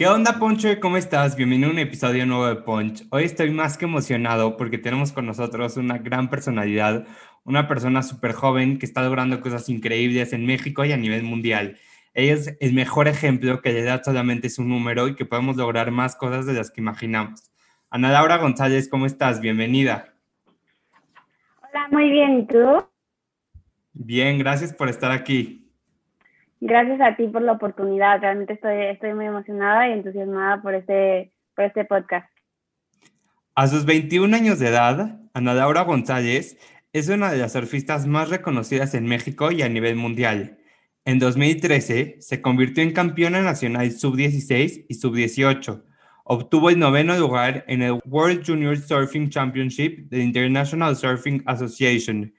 ¿Qué 0.00 0.06
onda, 0.06 0.38
Poncho? 0.38 0.70
¿Cómo 0.80 0.96
estás? 0.96 1.36
Bienvenido 1.36 1.68
a 1.68 1.72
un 1.74 1.78
episodio 1.78 2.24
nuevo 2.24 2.46
de 2.46 2.56
Punch. 2.56 3.06
Hoy 3.10 3.24
estoy 3.24 3.50
más 3.50 3.76
que 3.76 3.84
emocionado 3.84 4.56
porque 4.56 4.78
tenemos 4.78 5.12
con 5.12 5.26
nosotros 5.26 5.76
una 5.76 5.98
gran 5.98 6.30
personalidad, 6.30 7.06
una 7.44 7.68
persona 7.68 8.02
súper 8.02 8.32
joven 8.32 8.78
que 8.78 8.86
está 8.86 9.02
logrando 9.02 9.42
cosas 9.42 9.68
increíbles 9.68 10.32
en 10.32 10.46
México 10.46 10.86
y 10.86 10.92
a 10.92 10.96
nivel 10.96 11.22
mundial. 11.22 11.76
Ella 12.14 12.32
es 12.32 12.56
el 12.60 12.72
mejor 12.72 13.08
ejemplo 13.08 13.60
que 13.60 13.74
la 13.74 13.80
edad 13.80 14.02
solamente 14.02 14.46
es 14.46 14.58
un 14.58 14.70
número 14.70 15.06
y 15.06 15.16
que 15.16 15.26
podemos 15.26 15.58
lograr 15.58 15.90
más 15.90 16.16
cosas 16.16 16.46
de 16.46 16.54
las 16.54 16.70
que 16.70 16.80
imaginamos. 16.80 17.52
Ana 17.90 18.10
Laura 18.10 18.38
González, 18.38 18.88
¿cómo 18.88 19.04
estás? 19.04 19.42
Bienvenida. 19.42 20.14
Hola, 21.60 21.88
muy 21.90 22.08
bien. 22.08 22.38
¿Y 22.38 22.46
tú? 22.46 22.86
Bien, 23.92 24.38
gracias 24.38 24.72
por 24.72 24.88
estar 24.88 25.10
aquí. 25.12 25.59
Gracias 26.60 27.00
a 27.00 27.16
ti 27.16 27.26
por 27.26 27.40
la 27.40 27.52
oportunidad. 27.52 28.20
Realmente 28.20 28.52
estoy, 28.52 28.82
estoy 28.82 29.14
muy 29.14 29.24
emocionada 29.24 29.88
y 29.88 29.92
entusiasmada 29.92 30.60
por 30.60 30.74
este, 30.74 31.32
por 31.56 31.64
este 31.64 31.86
podcast. 31.86 32.30
A 33.54 33.66
sus 33.66 33.86
21 33.86 34.36
años 34.36 34.58
de 34.58 34.68
edad, 34.68 35.20
Ana 35.32 35.54
Laura 35.54 35.82
González 35.82 36.58
es 36.92 37.08
una 37.08 37.30
de 37.30 37.38
las 37.38 37.52
surfistas 37.52 38.06
más 38.06 38.28
reconocidas 38.28 38.94
en 38.94 39.06
México 39.06 39.50
y 39.52 39.62
a 39.62 39.68
nivel 39.70 39.96
mundial. 39.96 40.58
En 41.06 41.18
2013 41.18 42.16
se 42.20 42.42
convirtió 42.42 42.82
en 42.82 42.92
campeona 42.92 43.40
nacional 43.40 43.90
sub-16 43.90 44.84
y 44.86 44.94
sub-18. 44.94 45.82
Obtuvo 46.24 46.68
el 46.68 46.78
noveno 46.78 47.16
lugar 47.16 47.64
en 47.68 47.82
el 47.82 48.00
World 48.04 48.46
Junior 48.46 48.76
Surfing 48.76 49.30
Championship 49.30 50.10
de 50.10 50.22
International 50.22 50.94
Surfing 50.94 51.42
Association 51.46 52.34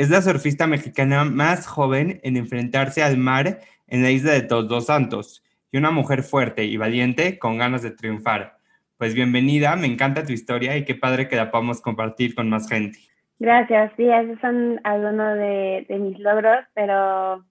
es 0.00 0.08
la 0.08 0.22
surfista 0.22 0.66
mexicana 0.66 1.24
más 1.26 1.66
joven 1.66 2.20
en 2.22 2.38
enfrentarse 2.38 3.02
al 3.02 3.18
mar 3.18 3.58
en 3.86 4.02
la 4.02 4.10
isla 4.10 4.32
de 4.32 4.40
Todos 4.40 4.86
Santos 4.86 5.44
y 5.70 5.76
una 5.76 5.90
mujer 5.90 6.22
fuerte 6.22 6.64
y 6.64 6.78
valiente 6.78 7.38
con 7.38 7.58
ganas 7.58 7.82
de 7.82 7.90
triunfar. 7.90 8.56
Pues 8.96 9.14
bienvenida, 9.14 9.76
me 9.76 9.88
encanta 9.88 10.24
tu 10.24 10.32
historia 10.32 10.74
y 10.78 10.86
qué 10.86 10.94
padre 10.94 11.28
que 11.28 11.36
la 11.36 11.50
podamos 11.50 11.82
compartir 11.82 12.34
con 12.34 12.48
más 12.48 12.66
gente. 12.66 12.98
Gracias, 13.38 13.92
sí, 13.98 14.08
esos 14.08 14.40
son 14.40 14.80
algunos 14.84 15.36
de, 15.36 15.84
mis 16.00 16.18
logros, 16.18 16.64
pero, 16.72 17.44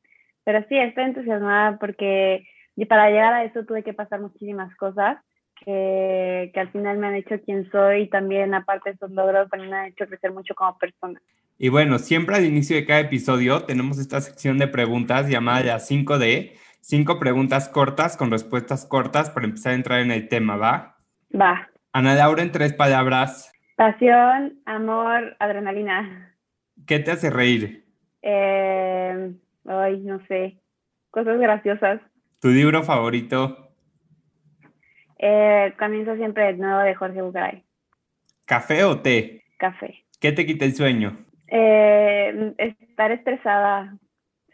pero 0.43 0.65
sí, 0.69 0.75
estoy 0.75 1.03
entusiasmada 1.03 1.77
porque 1.77 2.47
para 2.87 3.11
llegar 3.11 3.35
a 3.35 3.43
eso 3.43 3.63
tuve 3.63 3.83
que 3.83 3.93
pasar 3.93 4.21
muchísimas 4.21 4.75
cosas 4.75 5.19
que, 5.65 6.51
que 6.53 6.59
al 6.59 6.71
final 6.71 6.97
me 6.97 7.07
han 7.07 7.15
hecho 7.15 7.39
quien 7.41 7.69
soy 7.71 8.03
y 8.03 8.09
también 8.09 8.53
aparte 8.53 8.89
de 8.89 8.95
esos 8.95 9.11
logros 9.11 9.49
también 9.49 9.71
me 9.71 9.77
han 9.77 9.85
hecho 9.87 10.05
crecer 10.07 10.31
mucho 10.31 10.53
como 10.55 10.77
persona. 10.77 11.21
Y 11.57 11.69
bueno, 11.69 11.99
siempre 11.99 12.37
al 12.37 12.45
inicio 12.45 12.77
de 12.77 12.85
cada 12.85 13.01
episodio 13.01 13.63
tenemos 13.63 13.99
esta 13.99 14.21
sección 14.21 14.57
de 14.57 14.67
preguntas 14.67 15.27
llamada 15.27 15.63
la 15.63 15.79
5D, 15.79 16.53
cinco 16.79 17.19
preguntas 17.19 17.67
cortas 17.67 18.15
con 18.15 18.31
respuestas 18.31 18.85
cortas 18.85 19.29
para 19.29 19.45
empezar 19.45 19.73
a 19.73 19.75
entrar 19.75 19.99
en 19.99 20.11
el 20.11 20.29
tema, 20.29 20.55
¿va? 20.55 20.95
Va. 21.39 21.69
Ana 21.91 22.15
Laura, 22.15 22.43
en 22.43 22.51
tres 22.51 22.73
palabras. 22.73 23.51
Pasión, 23.75 24.59
amor, 24.65 25.35
adrenalina. 25.39 26.35
¿Qué 26.85 26.99
te 26.99 27.11
hace 27.11 27.29
reír? 27.29 27.85
Eh, 28.21 29.33
ay, 29.65 29.99
no 29.99 30.25
sé. 30.27 30.59
Cosas 31.11 31.39
graciosas. 31.39 32.01
¿Tu 32.39 32.49
libro 32.49 32.83
favorito? 32.83 33.68
Eh, 35.19 35.73
comienzo 35.77 36.15
siempre 36.15 36.49
el 36.49 36.57
nuevo 36.57 36.79
de 36.79 36.95
Jorge 36.95 37.21
Bucaray. 37.21 37.63
¿Café 38.45 38.83
o 38.85 38.99
té? 38.99 39.43
Café. 39.57 40.05
¿Qué 40.19 40.31
te 40.31 40.45
quita 40.45 40.65
el 40.65 40.73
sueño? 40.73 41.25
Eh, 41.47 42.53
estar 42.57 43.11
estresada, 43.11 43.97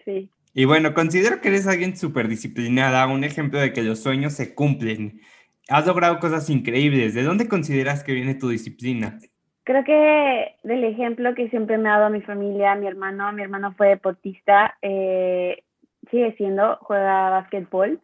sí. 0.03 0.29
Y 0.53 0.65
bueno, 0.65 0.93
considero 0.93 1.39
que 1.39 1.49
eres 1.49 1.67
alguien 1.67 1.95
súper 1.95 2.27
disciplinada, 2.27 3.07
un 3.07 3.23
ejemplo 3.23 3.59
de 3.59 3.73
que 3.73 3.83
los 3.83 4.01
sueños 4.01 4.33
se 4.33 4.55
cumplen. 4.55 5.21
Has 5.69 5.85
logrado 5.85 6.19
cosas 6.19 6.49
increíbles. 6.49 7.13
¿De 7.13 7.23
dónde 7.23 7.47
consideras 7.47 8.03
que 8.03 8.13
viene 8.13 8.35
tu 8.35 8.49
disciplina? 8.49 9.19
Creo 9.63 9.83
que 9.83 10.55
del 10.63 10.83
ejemplo 10.83 11.35
que 11.35 11.49
siempre 11.49 11.77
me 11.77 11.89
ha 11.89 11.97
dado 11.97 12.09
mi 12.09 12.21
familia, 12.21 12.75
mi 12.75 12.87
hermano, 12.87 13.31
mi 13.33 13.41
hermano 13.41 13.73
fue 13.73 13.89
deportista, 13.89 14.77
eh, 14.81 15.63
sigue 16.09 16.35
siendo, 16.37 16.77
juega 16.81 17.31
básquetbol. 17.31 17.99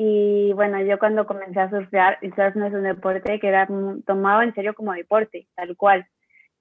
Y 0.00 0.52
bueno, 0.52 0.80
yo 0.82 0.96
cuando 1.00 1.26
comencé 1.26 1.58
a 1.58 1.70
surfear, 1.70 2.18
el 2.22 2.32
surf 2.36 2.54
no 2.54 2.66
es 2.66 2.72
un 2.72 2.84
deporte 2.84 3.40
que 3.40 3.48
era 3.48 3.66
tomado 4.06 4.42
en 4.42 4.54
serio 4.54 4.72
como 4.72 4.92
deporte, 4.92 5.48
tal 5.56 5.76
cual 5.76 6.06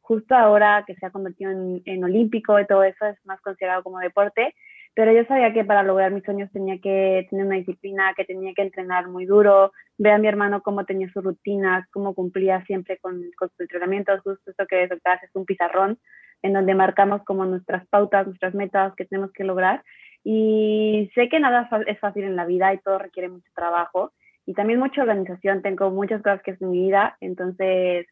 justo 0.02 0.34
ahora 0.34 0.84
que 0.88 0.96
se 0.96 1.06
ha 1.06 1.12
convertido 1.12 1.52
en, 1.52 2.04
olímpico 2.04 2.60
y 2.60 2.66
todo 2.66 2.82
eso 2.82 3.06
es 3.06 3.16
más 3.28 3.40
considerado 3.42 3.84
como 3.84 4.00
deporte, 4.00 4.56
pero 4.96 5.12
yo 5.12 5.24
sabía 5.26 5.54
que 5.54 5.64
para 5.64 5.84
lograr 5.84 6.10
mis 6.10 6.24
sueños 6.24 6.52
tenía 6.52 6.80
que 6.82 7.28
tener 7.30 7.46
una 7.46 7.58
disciplina, 7.58 8.16
que 8.18 8.26
tenía 8.26 8.56
que 8.56 8.64
entrenar 8.64 9.08
muy 9.08 9.28
duro, 9.28 9.72
ver 10.00 10.14
a 10.14 10.18
mi 10.18 10.28
hermano 10.28 10.64
cómo 10.64 10.86
tenía 10.86 11.08
sus 11.12 11.24
rutinas, 11.24 11.88
cómo 11.92 12.16
cumplía 12.16 12.66
siempre 12.66 12.98
con, 12.98 13.22
con 13.38 13.50
sus 13.50 13.60
entrenamientos, 13.60 14.22
justo 14.22 14.50
eso 14.50 14.66
que 14.66 14.90
hace 15.04 15.26
es 15.28 15.36
un 15.36 15.46
pizarrón 15.46 16.00
en 16.42 16.54
donde 16.54 16.74
marcamos 16.74 17.24
como 17.24 17.46
nuestras 17.46 17.86
pautas, 17.90 18.26
nuestras 18.26 18.56
metas 18.56 18.96
que 18.96 19.06
tenemos 19.06 19.32
que 19.32 19.44
lograr. 19.44 19.84
Y 20.30 21.10
sé 21.16 21.30
que 21.30 21.40
nada 21.40 21.70
es 21.88 22.00
fácil 22.02 22.26
en 22.26 22.36
la 22.36 22.46
vida 22.46 22.74
y 22.74 22.80
todo 22.80 23.00
requiere 23.00 23.30
mucho 23.30 23.50
trabajo 23.56 24.12
y 24.46 24.56
también 24.56 24.78
mucha 24.78 25.02
organización. 25.02 25.62
Tengo 25.62 25.90
muchas 25.90 26.22
cosas 26.22 26.42
que 26.44 26.52
en 26.60 26.70
mi 26.70 26.88
vida, 26.88 27.16
entonces 27.22 28.08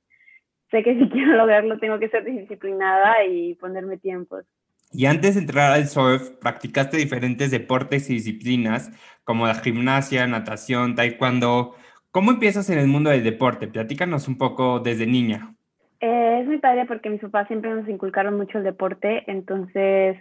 sé 0.71 0.81
que 0.81 0.95
si 0.97 1.09
quiero 1.09 1.33
lograrlo 1.33 1.77
tengo 1.77 1.99
que 1.99 2.07
ser 2.07 2.23
disciplinada 2.23 3.25
y 3.25 3.55
ponerme 3.55 3.97
tiempos. 3.97 4.45
Y 4.93 5.07
antes 5.07 5.35
de 5.35 5.41
entrar 5.41 5.73
al 5.73 5.87
surf, 5.87 6.29
practicaste 6.39 6.95
diferentes 6.95 7.51
deportes 7.51 8.09
y 8.09 8.13
disciplinas 8.13 8.93
como 9.25 9.45
la 9.45 9.55
gimnasia, 9.55 10.25
natación, 10.25 10.95
taekwondo. 10.95 11.75
¿Cómo 12.11 12.31
empiezas 12.31 12.69
en 12.69 12.79
el 12.79 12.87
mundo 12.87 13.09
del 13.09 13.25
deporte? 13.25 13.67
Platícanos 13.67 14.29
un 14.29 14.37
poco 14.37 14.79
desde 14.79 15.05
niña. 15.05 15.53
Eh, 15.99 16.39
es 16.39 16.47
muy 16.47 16.59
padre 16.59 16.85
porque 16.85 17.09
mis 17.09 17.19
papás 17.19 17.47
siempre 17.47 17.75
nos 17.75 17.89
inculcaron 17.89 18.37
mucho 18.37 18.59
el 18.59 18.63
deporte, 18.63 19.29
entonces 19.29 20.15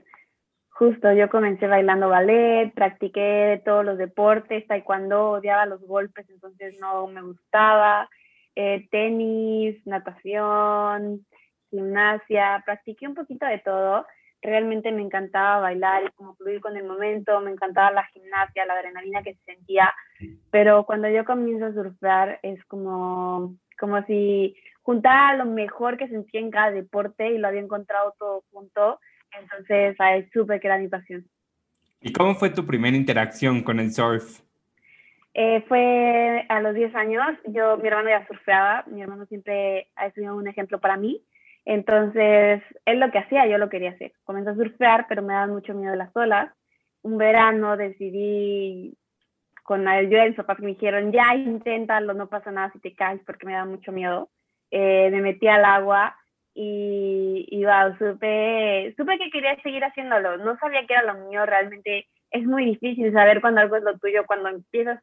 justo 0.74 1.12
yo 1.12 1.30
comencé 1.30 1.66
bailando 1.66 2.08
ballet, 2.08 2.72
practiqué 2.74 3.62
todos 3.64 3.84
los 3.84 3.96
deportes, 3.96 4.66
taekwondo, 4.66 5.30
odiaba 5.30 5.66
los 5.66 5.80
golpes, 5.80 6.28
entonces 6.28 6.74
no 6.80 7.06
me 7.06 7.22
gustaba. 7.22 8.08
Eh, 8.56 8.86
tenis, 8.90 9.84
natación, 9.86 11.26
gimnasia, 11.70 12.62
practiqué 12.64 13.06
un 13.06 13.14
poquito 13.14 13.46
de 13.46 13.58
todo. 13.58 14.06
Realmente 14.42 14.92
me 14.92 15.02
encantaba 15.02 15.60
bailar 15.60 16.04
y 16.04 16.10
como 16.12 16.34
fluir 16.34 16.60
con 16.60 16.76
el 16.76 16.84
momento, 16.84 17.40
me 17.40 17.52
encantaba 17.52 17.92
la 17.92 18.04
gimnasia, 18.06 18.66
la 18.66 18.74
adrenalina 18.74 19.22
que 19.22 19.34
se 19.34 19.44
sentía, 19.44 19.92
pero 20.50 20.84
cuando 20.84 21.08
yo 21.08 21.24
comienzo 21.24 21.66
a 21.66 21.72
surfear 21.72 22.40
es 22.42 22.62
como, 22.66 23.54
como 23.78 24.02
si 24.04 24.54
juntara 24.82 25.36
lo 25.36 25.46
mejor 25.46 25.96
que 25.96 26.08
sentía 26.08 26.40
en 26.40 26.50
cada 26.50 26.72
deporte 26.72 27.28
y 27.28 27.38
lo 27.38 27.48
había 27.48 27.60
encontrado 27.60 28.14
todo 28.18 28.44
junto, 28.52 29.00
entonces 29.40 30.00
ahí 30.00 30.28
supe 30.32 30.60
que 30.60 30.66
era 30.66 30.78
mi 30.78 30.88
pasión. 30.88 31.24
¿Y 32.00 32.12
cómo 32.12 32.34
fue 32.34 32.50
tu 32.50 32.66
primera 32.66 32.96
interacción 32.96 33.62
con 33.62 33.80
el 33.80 33.92
surf? 33.92 34.40
Eh, 35.32 35.64
fue 35.66 36.46
a 36.48 36.60
los 36.60 36.74
10 36.74 36.94
años, 36.94 37.26
yo, 37.46 37.76
mi 37.78 37.88
hermano 37.88 38.10
ya 38.10 38.26
surfeaba, 38.26 38.84
mi 38.86 39.02
hermano 39.02 39.26
siempre 39.26 39.88
ha 39.96 40.10
sido 40.12 40.36
un 40.36 40.46
ejemplo 40.46 40.78
para 40.78 40.96
mí, 40.96 41.24
entonces 41.64 42.62
él 42.84 43.00
lo 43.00 43.10
que 43.10 43.18
hacía, 43.18 43.46
yo 43.46 43.58
lo 43.58 43.68
quería 43.68 43.90
hacer. 43.90 44.12
Comenzó 44.24 44.50
a 44.50 44.54
surfear, 44.54 45.06
pero 45.08 45.22
me 45.22 45.32
daba 45.32 45.46
mucho 45.46 45.74
miedo 45.74 45.94
las 45.96 46.14
olas. 46.14 46.52
Un 47.02 47.18
verano 47.18 47.76
decidí 47.76 48.96
con 49.62 49.84
la 49.84 49.92
ayuda 49.92 50.22
de 50.22 50.28
mis 50.28 50.36
papás 50.36 50.58
que 50.58 50.62
me 50.62 50.72
dijeron, 50.72 51.10
ya 51.10 51.34
inténtalo, 51.34 52.12
no 52.12 52.28
pasa 52.28 52.50
nada 52.50 52.70
si 52.72 52.78
te 52.80 52.94
caes 52.94 53.20
porque 53.26 53.46
me 53.46 53.54
da 53.54 53.64
mucho 53.64 53.92
miedo. 53.92 54.30
Eh, 54.70 55.08
me 55.10 55.22
metí 55.22 55.48
al 55.48 55.64
agua 55.64 56.14
y, 56.54 57.46
y 57.50 57.64
wow, 57.64 57.96
supe, 57.98 58.94
supe 58.96 59.18
que 59.18 59.30
quería 59.30 59.60
seguir 59.62 59.84
haciéndolo. 59.84 60.36
No 60.38 60.56
sabía 60.58 60.86
que 60.86 60.94
era 60.94 61.02
lo 61.02 61.26
mío, 61.26 61.44
realmente 61.44 62.06
es 62.30 62.44
muy 62.44 62.64
difícil 62.64 63.12
saber 63.12 63.40
cuando 63.40 63.60
algo 63.60 63.76
es 63.76 63.82
lo 63.82 63.98
tuyo, 63.98 64.24
cuando 64.26 64.48
empiezas 64.48 65.02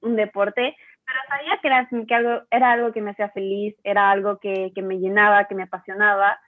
un 0.00 0.16
deporte, 0.16 0.76
pero 1.06 1.18
sabía 1.28 1.58
que 1.60 1.68
era, 1.68 1.88
que 2.06 2.14
algo, 2.14 2.46
era 2.50 2.72
algo 2.72 2.92
que 2.92 3.00
me 3.00 3.12
hacía 3.12 3.30
feliz, 3.30 3.74
era 3.84 4.10
algo 4.10 4.38
que, 4.38 4.72
que 4.74 4.82
me 4.82 4.98
llenaba, 4.98 5.46
que 5.46 5.54
me 5.54 5.64
apasionaba. 5.64 6.38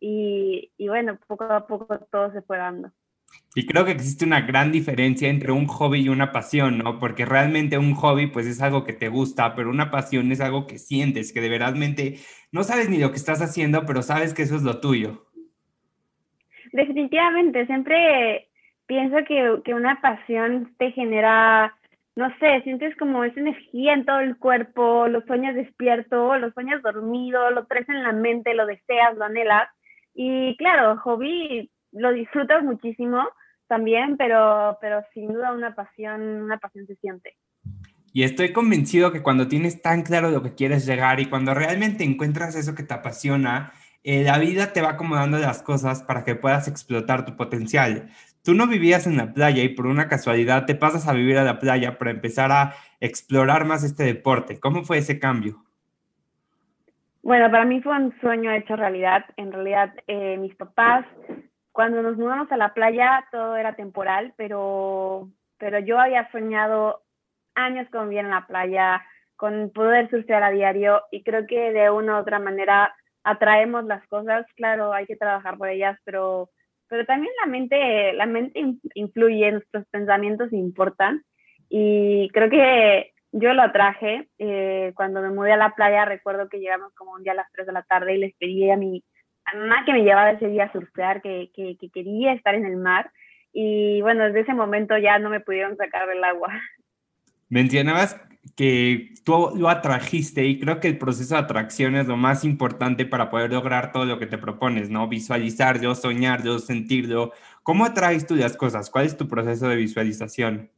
Y, 0.00 0.72
y, 0.76 0.88
bueno, 0.88 1.18
poco 1.26 1.44
a 1.44 1.66
poco 1.66 1.98
todo 2.10 2.32
se 2.32 2.42
fue 2.42 2.58
dando. 2.58 2.90
Y 3.54 3.66
creo 3.66 3.84
que 3.84 3.92
existe 3.92 4.24
una 4.24 4.40
gran 4.40 4.72
diferencia 4.72 5.28
entre 5.28 5.52
un 5.52 5.66
hobby 5.66 6.00
y 6.00 6.08
una 6.08 6.32
pasión, 6.32 6.78
¿no? 6.78 6.98
Porque 6.98 7.24
realmente 7.24 7.78
un 7.78 7.94
hobby 7.94 8.26
pues 8.26 8.46
es 8.46 8.60
algo 8.60 8.84
que 8.84 8.92
te 8.92 9.08
gusta, 9.08 9.54
pero 9.54 9.70
una 9.70 9.90
pasión 9.90 10.32
es 10.32 10.40
algo 10.40 10.66
que 10.66 10.78
sientes, 10.78 11.32
que 11.32 11.40
de 11.40 11.48
verdadmente 11.48 12.18
no 12.52 12.62
sabes 12.62 12.88
ni 12.88 12.98
lo 12.98 13.10
que 13.10 13.16
estás 13.16 13.40
haciendo, 13.40 13.84
pero 13.86 14.02
sabes 14.02 14.34
que 14.34 14.42
eso 14.42 14.56
es 14.56 14.62
lo 14.62 14.80
tuyo. 14.80 15.26
Definitivamente, 16.72 17.66
siempre 17.66 18.48
pienso 18.86 19.16
que, 19.26 19.60
que 19.64 19.74
una 19.74 20.00
pasión 20.00 20.74
te 20.78 20.92
genera, 20.92 21.74
no 22.14 22.28
sé, 22.38 22.60
sientes 22.62 22.94
como 22.96 23.24
esa 23.24 23.40
energía 23.40 23.94
en 23.94 24.04
todo 24.04 24.20
el 24.20 24.36
cuerpo, 24.38 25.08
los 25.08 25.24
sueños 25.24 25.54
despierto, 25.54 26.36
los 26.36 26.52
sueños 26.54 26.82
dormido, 26.82 27.50
lo 27.50 27.66
traes 27.66 27.88
en 27.88 28.02
la 28.02 28.12
mente, 28.12 28.54
lo 28.54 28.66
deseas, 28.66 29.16
lo 29.16 29.24
anhelas. 29.24 29.68
Y 30.14 30.56
claro, 30.58 30.98
hobby 30.98 31.70
lo 31.92 32.12
disfrutas 32.12 32.62
muchísimo, 32.62 33.26
también, 33.66 34.18
pero, 34.18 34.76
pero 34.80 35.02
sin 35.14 35.32
duda 35.32 35.52
una 35.52 35.74
pasión, 35.74 36.20
una 36.42 36.58
pasión 36.58 36.86
se 36.86 36.96
siente. 36.96 37.34
Y 38.12 38.24
estoy 38.24 38.52
convencido 38.52 39.12
que 39.12 39.22
cuando 39.22 39.48
tienes 39.48 39.80
tan 39.80 40.02
claro 40.02 40.30
lo 40.30 40.42
que 40.42 40.54
quieres 40.54 40.86
llegar 40.86 41.20
y 41.20 41.26
cuando 41.26 41.54
realmente 41.54 42.04
encuentras 42.04 42.54
eso 42.54 42.74
que 42.74 42.82
te 42.82 42.94
apasiona, 42.94 43.72
eh, 44.04 44.24
la 44.24 44.38
vida 44.38 44.72
te 44.72 44.82
va 44.82 44.90
acomodando 44.90 45.38
las 45.38 45.62
cosas 45.62 46.02
para 46.02 46.24
que 46.24 46.34
puedas 46.34 46.68
explotar 46.68 47.24
tu 47.24 47.36
potencial. 47.36 48.10
Tú 48.44 48.54
no 48.54 48.66
vivías 48.66 49.06
en 49.06 49.16
la 49.16 49.32
playa 49.32 49.62
y 49.62 49.70
por 49.70 49.86
una 49.86 50.08
casualidad 50.08 50.66
te 50.66 50.74
pasas 50.74 51.08
a 51.08 51.12
vivir 51.12 51.38
a 51.38 51.44
la 51.44 51.58
playa 51.58 51.96
para 51.98 52.10
empezar 52.10 52.52
a 52.52 52.74
explorar 53.00 53.64
más 53.64 53.84
este 53.84 54.04
deporte. 54.04 54.60
¿Cómo 54.60 54.82
fue 54.82 54.98
ese 54.98 55.18
cambio? 55.18 55.62
Bueno, 57.22 57.50
para 57.50 57.64
mí 57.64 57.80
fue 57.80 57.96
un 57.96 58.12
sueño 58.20 58.52
hecho 58.52 58.74
realidad. 58.76 59.24
En 59.36 59.52
realidad, 59.52 59.94
eh, 60.08 60.36
mis 60.38 60.54
papás 60.56 61.06
cuando 61.72 62.02
nos 62.02 62.16
mudamos 62.18 62.52
a 62.52 62.56
la 62.56 62.74
playa 62.74 63.24
todo 63.32 63.56
era 63.56 63.74
temporal, 63.74 64.34
pero, 64.36 65.28
pero 65.58 65.80
yo 65.80 65.98
había 65.98 66.30
soñado 66.30 67.02
años 67.54 67.88
con 67.90 68.08
vivir 68.08 68.24
en 68.24 68.30
la 68.30 68.46
playa, 68.46 69.02
con 69.36 69.70
poder 69.70 70.08
surfear 70.10 70.42
a 70.42 70.50
diario 70.50 71.02
y 71.10 71.22
creo 71.22 71.46
que 71.46 71.72
de 71.72 71.90
una 71.90 72.16
u 72.16 72.20
otra 72.20 72.38
manera 72.38 72.94
atraemos 73.24 73.84
las 73.84 74.06
cosas, 74.08 74.46
claro, 74.56 74.92
hay 74.92 75.06
que 75.06 75.16
trabajar 75.16 75.56
por 75.58 75.68
ellas, 75.68 75.98
pero, 76.04 76.50
pero 76.88 77.04
también 77.06 77.32
la 77.40 77.50
mente, 77.50 78.12
la 78.14 78.26
mente 78.26 78.60
influye, 78.94 79.52
nuestros 79.52 79.86
pensamientos 79.88 80.52
importan 80.52 81.22
y 81.68 82.28
creo 82.32 82.50
que 82.50 83.12
yo 83.32 83.54
lo 83.54 83.62
atraje. 83.62 84.28
Eh, 84.38 84.92
cuando 84.94 85.22
me 85.22 85.30
mudé 85.30 85.52
a 85.52 85.56
la 85.56 85.74
playa, 85.74 86.04
recuerdo 86.04 86.48
que 86.48 86.60
llegamos 86.60 86.92
como 86.94 87.12
un 87.12 87.22
día 87.22 87.32
a 87.32 87.36
las 87.36 87.50
3 87.52 87.66
de 87.66 87.72
la 87.72 87.82
tarde 87.82 88.14
y 88.14 88.18
les 88.18 88.34
pedí 88.36 88.70
a 88.70 88.76
mi, 88.76 89.02
a 89.46 89.56
mamá 89.56 89.84
que 89.84 89.92
me 89.92 90.04
llevaba 90.04 90.32
ese 90.32 90.48
día 90.48 90.64
a 90.64 90.72
surfear, 90.72 91.22
que, 91.22 91.50
que, 91.54 91.76
quería 91.90 92.32
estar 92.32 92.54
en 92.54 92.66
el 92.66 92.76
mar. 92.76 93.10
Y 93.52 94.00
bueno, 94.02 94.24
desde 94.24 94.40
ese 94.40 94.54
momento 94.54 94.96
ya 94.98 95.18
no 95.18 95.30
me 95.30 95.40
pudieron 95.40 95.76
sacar 95.76 96.08
del 96.08 96.22
agua. 96.22 96.52
Mencionabas 97.52 98.18
que 98.56 99.12
tú 99.26 99.50
lo 99.54 99.68
atrajiste 99.68 100.46
y 100.46 100.58
creo 100.58 100.80
que 100.80 100.88
el 100.88 100.96
proceso 100.96 101.34
de 101.34 101.42
atracción 101.42 101.96
es 101.96 102.06
lo 102.06 102.16
más 102.16 102.44
importante 102.44 103.04
para 103.04 103.28
poder 103.28 103.52
lograr 103.52 103.92
todo 103.92 104.06
lo 104.06 104.18
que 104.18 104.26
te 104.26 104.38
propones, 104.38 104.88
¿no? 104.88 105.06
Visualizarlo, 105.06 105.94
soñarlo, 105.94 106.58
sentirlo. 106.58 107.32
¿Cómo 107.62 107.84
atraes 107.84 108.26
tú 108.26 108.36
las 108.36 108.56
cosas? 108.56 108.88
¿Cuál 108.88 109.04
es 109.04 109.18
tu 109.18 109.28
proceso 109.28 109.68
de 109.68 109.76
visualización? 109.76 110.70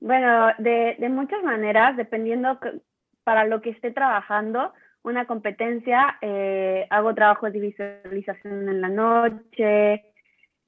Bueno, 0.00 0.48
de, 0.58 0.96
de 0.98 1.08
muchas 1.10 1.44
maneras, 1.44 1.96
dependiendo 1.96 2.58
para 3.22 3.46
lo 3.46 3.60
que 3.60 3.70
esté 3.70 3.92
trabajando 3.92 4.72
una 5.04 5.26
competencia, 5.26 6.18
eh, 6.22 6.88
hago 6.90 7.14
trabajos 7.14 7.52
de 7.52 7.60
visualización 7.60 8.68
en 8.68 8.80
la 8.80 8.88
noche, 8.88 10.02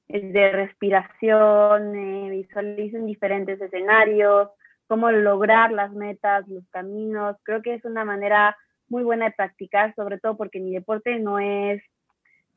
de 0.07 0.51
respiración, 0.53 1.95
eh, 1.97 2.29
visualizo 2.29 2.95
en 2.95 3.07
diferentes 3.07 3.59
escenarios, 3.59 4.51
cómo 4.87 5.11
lograr 5.11 5.71
las 5.71 5.91
metas, 5.93 6.47
los 6.47 6.67
caminos. 6.69 7.37
Creo 7.43 7.61
que 7.61 7.75
es 7.75 7.85
una 7.85 8.05
manera 8.05 8.55
muy 8.89 9.03
buena 9.03 9.25
de 9.25 9.31
practicar, 9.31 9.93
sobre 9.95 10.19
todo 10.19 10.37
porque 10.37 10.59
mi 10.59 10.73
deporte 10.73 11.19
no 11.19 11.39
es, 11.39 11.81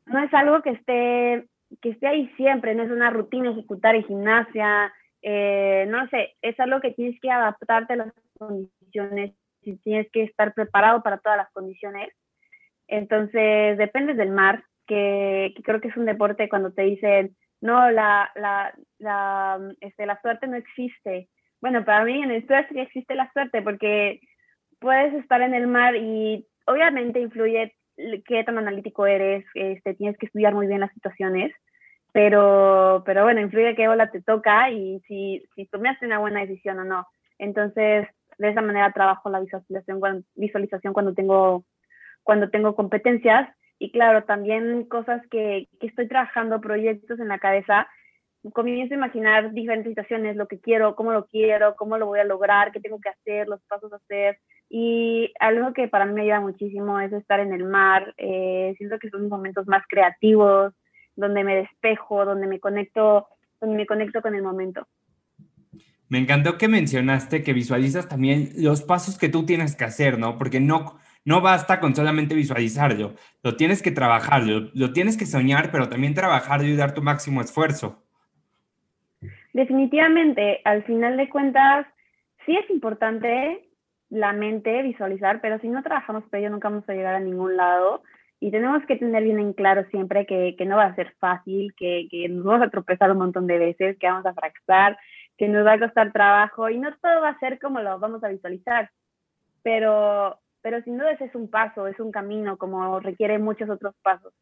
no 0.06 0.23
es 0.23 0.32
algo 0.32 0.62
que 0.62 0.71
esté, 0.71 1.47
que 1.81 1.91
esté 1.91 2.06
ahí 2.06 2.29
siempre, 2.37 2.75
no 2.75 2.82
es 2.82 2.91
una 2.91 3.11
rutina 3.11 3.50
ejecutar 3.50 3.94
en 3.94 4.05
gimnasia, 4.05 4.93
eh, 5.23 5.87
no 5.88 6.09
sé, 6.09 6.35
es 6.41 6.59
algo 6.61 6.81
que 6.81 6.93
tienes 6.93 7.21
que 7.21 7.31
adaptarte 7.31 7.93
a 7.93 7.97
las 7.97 8.12
condiciones 8.38 9.35
si 9.62 9.76
tienes 9.79 10.11
que 10.12 10.23
estar 10.23 10.55
preparado 10.55 11.03
para 11.03 11.19
todas 11.19 11.37
las 11.37 11.50
condiciones. 11.53 12.11
Entonces, 12.88 13.76
depende 13.76 14.15
del 14.15 14.31
mar, 14.31 14.65
que, 14.87 15.55
creo 15.62 15.81
que 15.81 15.88
es 15.88 15.97
un 15.97 16.06
deporte 16.06 16.49
cuando 16.49 16.73
te 16.73 16.83
dicen, 16.83 17.37
no, 17.61 17.91
la, 17.91 18.31
la, 18.35 18.75
la, 18.99 19.61
este, 19.81 20.06
la 20.06 20.21
suerte 20.21 20.47
no 20.47 20.56
existe. 20.56 21.29
Bueno, 21.61 21.85
para 21.85 22.05
mí 22.05 22.23
en 22.23 22.31
el 22.31 22.47
surf 22.47 22.71
existe 22.75 23.15
la 23.15 23.31
suerte 23.33 23.62
porque 23.62 24.21
puedes 24.79 25.12
estar 25.15 25.43
en 25.43 25.55
el 25.55 25.67
mar 25.67 25.95
y 25.95 26.47
obviamente 26.67 27.21
influye 27.21 27.75
qué 28.27 28.45
tan 28.45 28.59
analítico 28.59 29.07
eres, 29.07 29.45
este, 29.55 29.95
tienes 29.95 30.17
que 30.17 30.27
estudiar 30.27 30.55
muy 30.55 30.67
bien 30.67 30.81
las 30.81 30.93
situaciones, 30.93 31.53
pero, 32.12 33.03
pero 33.05 33.25
bueno, 33.25 33.41
influye 33.41 33.77
qué 33.77 33.89
ola 33.89 34.11
te 34.11 34.23
toca 34.23 34.71
y 34.71 35.01
si, 35.07 35.45
si 35.55 35.67
tomaste 35.67 36.07
una 36.07 36.19
buena 36.19 36.41
decisión 36.41 36.79
o 36.79 36.85
no. 36.85 37.07
Entonces, 37.39 38.09
de 38.39 38.49
esa 38.49 38.62
manera 38.62 38.93
trabajo 38.93 39.29
la 39.29 39.41
visualización, 39.41 40.25
visualización 40.35 40.95
cuando 40.95 41.15
tengo, 41.15 41.65
cuando 42.23 42.49
tengo 42.49 42.75
competencias 42.75 43.51
y 43.79 43.93
claro, 43.93 44.25
también 44.25 44.85
cosas 44.85 45.23
que, 45.31 45.69
que 45.79 45.87
estoy 45.87 46.09
trabajando, 46.09 46.61
proyectos 46.61 47.21
en 47.21 47.29
la 47.29 47.39
cabeza, 47.39 47.89
comienzo 48.52 48.94
a 48.94 48.96
imaginar 48.96 49.52
diferentes 49.52 49.90
situaciones, 49.90 50.37
lo 50.37 50.48
que 50.48 50.60
quiero, 50.60 50.94
cómo 50.96 51.12
lo 51.12 51.26
quiero, 51.26 51.76
cómo 51.76 51.98
lo 51.98 52.06
voy 52.06 52.20
a 52.20 52.25
lograr, 52.25 52.72
qué 52.72 52.81
tengo 52.81 53.00
que 53.00 53.10
hacer, 53.10 53.48
los 53.48 53.60
pasos 53.62 53.92
a 53.92 53.96
hacer. 53.96 54.38
Y 54.69 55.32
algo 55.40 55.72
que 55.72 55.88
para 55.88 56.06
mí 56.06 56.12
me 56.12 56.22
ayuda 56.22 56.40
muchísimo 56.40 57.00
es 57.00 57.12
estar 57.12 57.40
en 57.40 57.52
el 57.52 57.64
mar. 57.64 58.14
Eh, 58.16 58.75
siento 58.78 58.98
que 58.98 59.10
son 59.10 59.28
momentos 59.28 59.66
más 59.66 59.82
creativos, 59.88 60.72
donde 61.16 61.44
me 61.44 61.56
despejo, 61.56 62.25
donde 62.25 62.46
me 62.46 62.60
conecto, 62.60 63.26
donde 63.60 63.76
me 63.76 63.87
conecto 63.87 64.22
con 64.22 64.34
el 64.34 64.42
momento. 64.42 64.87
Me 66.08 66.19
encantó 66.19 66.58
que 66.58 66.66
mencionaste 66.66 67.44
que 67.44 67.52
visualizas 67.52 68.08
también 68.08 68.50
los 68.56 68.82
pasos 68.82 69.16
que 69.16 69.28
tú 69.28 69.46
tienes 69.46 69.76
que 69.76 69.84
hacer, 69.84 70.19
¿no? 70.19 70.38
Porque 70.38 70.58
no, 70.58 70.98
no 71.25 71.40
basta 71.40 71.78
con 71.78 71.94
solamente 71.94 72.34
visualizarlo, 72.34 73.14
lo 73.42 73.56
tienes 73.56 73.81
que 73.81 73.92
trabajar, 73.92 74.42
lo, 74.44 74.92
tienes 74.92 75.16
que 75.16 75.26
soñar, 75.26 75.70
pero 75.70 75.88
también 75.88 76.14
trabajar 76.14 76.64
y 76.64 76.75
dar 76.75 76.94
tu 76.94 77.02
máximo 77.02 77.40
esfuerzo. 77.40 78.02
Definitivamente, 79.52 80.61
al 80.64 80.85
final 80.85 81.17
de 81.17 81.29
cuentas, 81.29 81.87
sí 82.47 82.56
es 82.56 82.69
importante 82.70 83.69
la 84.08 84.32
mente 84.32 84.82
visualizar, 84.82 85.41
pero 85.41 85.59
si 85.61 85.69
no 85.69 85.83
trabajamos 85.83 86.25
por 86.25 86.38
ello 86.38 86.50
nunca 86.50 86.69
vamos 86.69 86.88
a 86.88 86.92
llegar 86.95 87.14
a 87.14 87.21
ningún 87.21 87.57
lado 87.57 88.02
y 88.40 88.50
tenemos 88.50 88.85
que 88.87 88.97
tener 88.97 89.23
bien 89.23 89.38
en 89.38 89.52
claro 89.52 89.85
siempre 89.90 90.26
que, 90.26 90.57
no 90.66 90.76
va 90.76 90.87
a 90.87 90.95
ser 90.95 91.14
fácil, 91.21 91.75
que, 91.76 92.09
que, 92.11 92.28
nos 92.28 92.45
vamos 92.45 92.66
a 92.66 92.71
tropezar 92.71 93.11
un 93.12 93.19
montón 93.19 93.47
de 93.47 93.59
veces, 93.59 93.99
que 93.99 94.07
vamos 94.07 94.26
a 94.26 94.35
fracasar, 94.35 94.99
que 95.37 95.47
nos 95.47 95.64
va 95.64 95.75
a 95.75 95.78
costar 95.78 96.12
trabajo 96.12 96.69
y 96.69 96.78
no 96.78 96.90
todo 96.99 97.21
va 97.21 97.30
a 97.30 97.38
ser 97.38 97.59
como 97.59 97.80
lo 97.80 97.99
vamos 97.99 98.25
a 98.25 98.28
visualizar, 98.28 98.90
pero, 99.62 100.38
pero 100.62 100.83
sin 100.83 100.99
duda 100.99 101.12
ese 101.12 101.26
es 101.26 101.35
un 101.35 101.50
paso, 101.50 101.87
es 101.87 102.00
un 102.00 102.11
camino, 102.11 102.57
como 102.57 102.99
requiere 103.00 103.38
muchos 103.38 103.69
otros 103.69 103.95
pasos. 104.02 104.33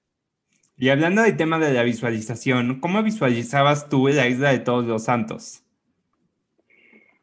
Y 0.79 0.91
hablando 0.91 1.23
del 1.23 1.37
tema 1.37 1.59
de 1.59 1.73
la 1.73 1.83
visualización, 1.83 2.81
¿cómo 2.81 3.03
visualizabas 3.03 3.89
tú 3.89 4.07
la 4.09 4.29
isla 4.29 4.51
de 4.51 4.61
todos 4.61 4.85
los 4.85 5.05
santos? 5.05 5.65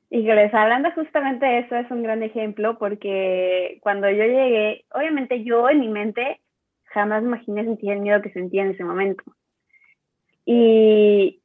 Híjoles, 0.10 0.54
hablando 0.54 0.92
justamente 0.92 1.46
de 1.46 1.60
eso 1.60 1.76
es 1.76 1.90
un 1.90 2.04
gran 2.04 2.22
ejemplo 2.22 2.78
porque 2.78 3.80
cuando 3.82 4.10
yo 4.10 4.24
llegué, 4.24 4.86
obviamente 4.92 5.44
yo 5.44 5.70
en 5.70 5.80
mi 5.80 5.88
mente 5.88 6.42
jamás 6.86 7.24
imaginé 7.24 7.64
sentir 7.64 7.92
el 7.92 8.00
miedo 8.02 8.22
que 8.22 8.32
sentía 8.32 8.64
en 8.64 8.72
ese 8.72 8.84
momento. 8.84 9.24
Y, 10.46 11.42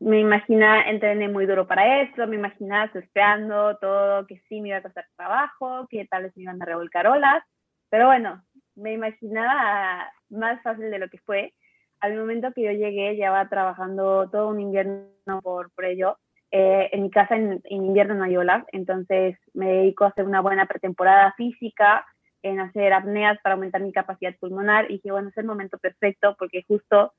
me 0.00 0.20
imaginaba, 0.20 0.82
entrené 0.82 1.28
muy 1.28 1.46
duro 1.46 1.66
para 1.66 2.02
eso, 2.02 2.26
me 2.26 2.36
imaginaba 2.36 2.92
surfeando 2.92 3.76
todo, 3.78 4.26
que 4.26 4.40
sí 4.48 4.60
me 4.60 4.68
iba 4.68 4.78
a 4.78 4.82
costar 4.82 5.06
trabajo, 5.16 5.86
que 5.90 6.06
tal 6.06 6.24
vez 6.24 6.36
me 6.36 6.44
iban 6.44 6.62
a 6.62 6.64
revolcar 6.64 7.06
olas, 7.06 7.42
pero 7.90 8.06
bueno, 8.06 8.44
me 8.78 8.92
imaginaba 8.92 10.10
más 10.30 10.62
fácil 10.62 10.90
de 10.90 10.98
lo 10.98 11.08
que 11.08 11.18
fue. 11.18 11.54
Al 12.00 12.16
momento 12.16 12.52
que 12.52 12.62
yo 12.62 12.70
llegué, 12.70 13.16
llevaba 13.16 13.48
trabajando 13.48 14.28
todo 14.30 14.48
un 14.48 14.60
invierno 14.60 15.42
por, 15.42 15.70
por 15.72 15.84
ello. 15.84 16.16
Eh, 16.50 16.88
en 16.92 17.02
mi 17.02 17.10
casa 17.10 17.36
en, 17.36 17.60
invierno 17.68 18.14
no 18.14 18.24
hay 18.24 18.36
olas, 18.36 18.64
entonces 18.72 19.36
me 19.52 19.68
dedico 19.68 20.04
a 20.04 20.08
hacer 20.08 20.24
una 20.24 20.40
buena 20.40 20.64
pretemporada 20.66 21.34
física, 21.36 22.06
en 22.42 22.60
hacer 22.60 22.92
apneas 22.92 23.38
para 23.42 23.54
aumentar 23.54 23.82
mi 23.82 23.92
capacidad 23.92 24.34
pulmonar 24.38 24.86
y 24.88 24.94
dije, 24.94 25.10
bueno, 25.10 25.28
es 25.28 25.36
el 25.36 25.44
momento 25.44 25.76
perfecto 25.76 26.36
porque 26.38 26.64
justo 26.66 27.12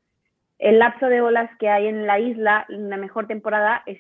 el 0.58 0.80
lapso 0.80 1.08
de 1.08 1.22
olas 1.22 1.50
que 1.60 1.70
hay 1.70 1.88
en 1.88 2.08
la 2.08 2.20
isla, 2.20 2.66
la 2.70 2.98
mejor 2.98 3.28
temporada 3.28 3.84
es 3.86 4.00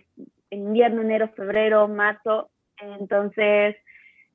invierno, 0.50 1.01
enero, 1.01 1.30
febrero, 1.36 1.88
marzo. 1.88 2.50
Entonces, 2.78 3.75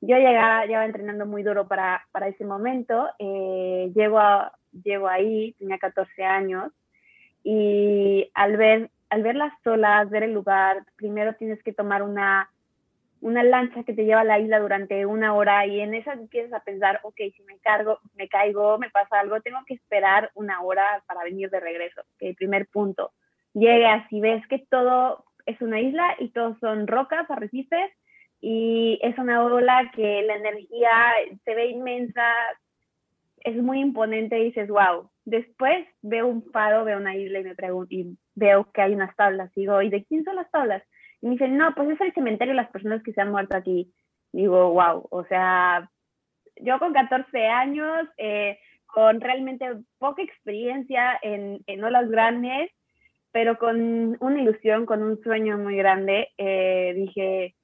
yo 0.05 0.17
llegaba, 0.17 0.65
llevaba 0.65 0.85
entrenando 0.85 1.25
muy 1.25 1.43
duro 1.43 1.67
para, 1.67 2.05
para 2.11 2.27
ese 2.27 2.45
momento. 2.45 3.07
Eh, 3.19 3.91
llego, 3.95 4.19
a, 4.19 4.51
llego 4.83 5.07
ahí, 5.07 5.53
tenía 5.59 5.77
14 5.77 6.23
años, 6.23 6.71
y 7.43 8.31
al 8.33 8.57
ver 8.57 8.89
al 9.09 9.23
ver 9.23 9.35
las 9.35 9.53
olas, 9.65 10.09
ver 10.09 10.23
el 10.23 10.33
lugar, 10.33 10.83
primero 10.95 11.35
tienes 11.35 11.61
que 11.63 11.73
tomar 11.73 12.03
una, 12.03 12.49
una 13.21 13.43
lancha 13.43 13.83
que 13.83 13.93
te 13.93 14.03
lleva 14.03 14.21
a 14.21 14.25
la 14.25 14.39
isla 14.39 14.59
durante 14.59 15.05
una 15.05 15.33
hora 15.33 15.65
y 15.65 15.79
en 15.79 15.93
esa 15.93 16.13
empiezas 16.13 16.53
a 16.53 16.63
pensar, 16.63 16.99
ok, 17.03 17.15
si 17.35 17.43
me 17.43 17.57
cargo, 17.59 17.99
me 18.15 18.27
caigo, 18.27 18.77
me 18.77 18.89
pasa 18.89 19.19
algo, 19.19 19.41
tengo 19.41 19.59
que 19.65 19.75
esperar 19.75 20.31
una 20.33 20.61
hora 20.61 21.03
para 21.07 21.23
venir 21.23 21.49
de 21.49 21.59
regreso. 21.59 22.01
el 22.19 22.35
primer 22.35 22.67
punto. 22.67 23.13
Llegas 23.53 24.05
y 24.11 24.19
ves 24.19 24.45
que 24.47 24.59
todo 24.59 25.23
es 25.45 25.61
una 25.61 25.79
isla 25.79 26.15
y 26.19 26.29
todos 26.29 26.57
son 26.59 26.87
rocas, 26.87 27.29
arrecifes 27.29 27.91
y 28.41 28.99
es 29.01 29.17
una 29.17 29.43
ola 29.43 29.91
que 29.95 30.21
la 30.23 30.35
energía 30.35 30.91
se 31.43 31.55
ve 31.55 31.67
inmensa, 31.67 32.23
es 33.43 33.55
muy 33.55 33.79
imponente 33.79 34.39
y 34.39 34.45
dices, 34.45 34.67
wow. 34.69 35.09
Después 35.23 35.87
veo 36.03 36.27
un 36.27 36.43
faro, 36.51 36.85
veo 36.85 36.99
una 36.99 37.15
isla 37.15 37.39
y 37.39 37.43
me 37.43 37.55
pregunto, 37.55 37.87
y 37.95 38.15
veo 38.35 38.71
que 38.71 38.81
hay 38.81 38.93
unas 38.93 39.15
tablas. 39.15 39.51
Digo, 39.55 39.81
¿y 39.81 39.89
de 39.89 40.03
quién 40.05 40.23
son 40.23 40.35
las 40.35 40.51
tablas? 40.51 40.83
Y 41.21 41.25
me 41.25 41.31
dicen, 41.33 41.57
no, 41.57 41.73
pues 41.73 41.89
es 41.89 42.01
el 42.01 42.13
cementerio 42.13 42.53
de 42.53 42.61
las 42.61 42.69
personas 42.69 43.01
que 43.01 43.13
se 43.13 43.21
han 43.21 43.31
muerto 43.31 43.57
aquí. 43.57 43.91
Digo, 44.31 44.73
wow, 44.73 45.07
o 45.09 45.25
sea, 45.25 45.89
yo 46.57 46.77
con 46.77 46.93
14 46.93 47.47
años, 47.47 48.07
eh, 48.17 48.59
con 48.85 49.19
realmente 49.19 49.67
poca 49.97 50.21
experiencia 50.21 51.17
en, 51.23 51.61
en 51.65 51.83
olas 51.83 52.09
grandes, 52.09 52.69
pero 53.31 53.57
con 53.57 54.15
una 54.19 54.41
ilusión, 54.41 54.85
con 54.85 55.03
un 55.03 55.21
sueño 55.21 55.57
muy 55.57 55.75
grande, 55.75 56.29
eh, 56.37 56.93
dije, 56.95 57.54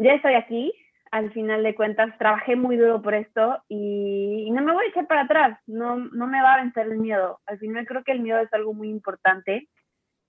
ya 0.00 0.14
estoy 0.14 0.34
aquí, 0.34 0.72
al 1.10 1.32
final 1.32 1.62
de 1.62 1.74
cuentas 1.74 2.16
trabajé 2.18 2.56
muy 2.56 2.76
duro 2.76 3.02
por 3.02 3.14
esto 3.14 3.62
y, 3.68 4.50
no 4.50 4.62
me 4.62 4.72
voy 4.72 4.86
a 4.86 4.88
echar 4.88 5.06
para 5.06 5.22
atrás, 5.22 5.58
no, 5.66 5.96
no 5.96 6.26
me 6.26 6.42
va 6.42 6.54
a 6.54 6.62
vencer 6.62 6.86
el 6.86 6.98
miedo. 6.98 7.40
Al 7.46 7.58
final 7.58 7.86
creo 7.86 8.02
que 8.02 8.12
el 8.12 8.20
miedo 8.20 8.38
es 8.40 8.52
algo 8.52 8.72
muy 8.72 8.88
importante 8.88 9.68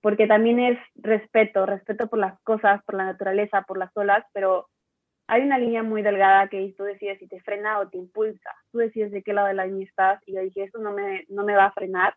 porque 0.00 0.26
también 0.26 0.58
es 0.58 0.78
respeto, 0.94 1.64
respeto 1.64 2.08
por 2.08 2.18
las 2.18 2.38
cosas, 2.42 2.82
por 2.84 2.96
la 2.96 3.04
naturaleza, 3.04 3.62
por 3.62 3.78
las 3.78 3.90
olas, 3.96 4.24
pero 4.32 4.68
hay 5.28 5.42
una 5.42 5.58
línea 5.58 5.82
muy 5.82 6.02
delgada 6.02 6.48
que 6.48 6.74
tú 6.76 6.84
decides 6.84 7.18
si 7.18 7.28
te 7.28 7.40
frena 7.40 7.78
o 7.78 7.88
te 7.88 7.96
impulsa. 7.96 8.50
Tú 8.72 8.78
decides 8.78 9.12
de 9.12 9.22
qué 9.22 9.32
lado 9.32 9.48
de 9.48 9.54
la 9.54 9.66
línea 9.66 9.86
estás 9.86 10.20
y 10.26 10.34
yo 10.34 10.42
dije, 10.42 10.64
esto 10.64 10.80
no 10.80 10.92
me, 10.92 11.24
no 11.28 11.44
me 11.44 11.54
va 11.54 11.66
a 11.66 11.72
frenar. 11.72 12.14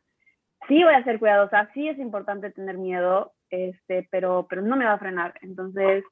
Sí 0.68 0.84
voy 0.84 0.94
a 0.94 1.04
ser 1.04 1.20
cuidadosa, 1.20 1.70
sí 1.74 1.88
es 1.88 2.00
importante 2.00 2.52
tener 2.52 2.78
miedo, 2.78 3.34
este, 3.50 4.08
pero, 4.12 4.48
pero 4.50 4.62
no 4.62 4.76
me 4.76 4.86
va 4.86 4.94
a 4.94 5.00
frenar. 5.00 5.36
Entonces, 5.42 6.04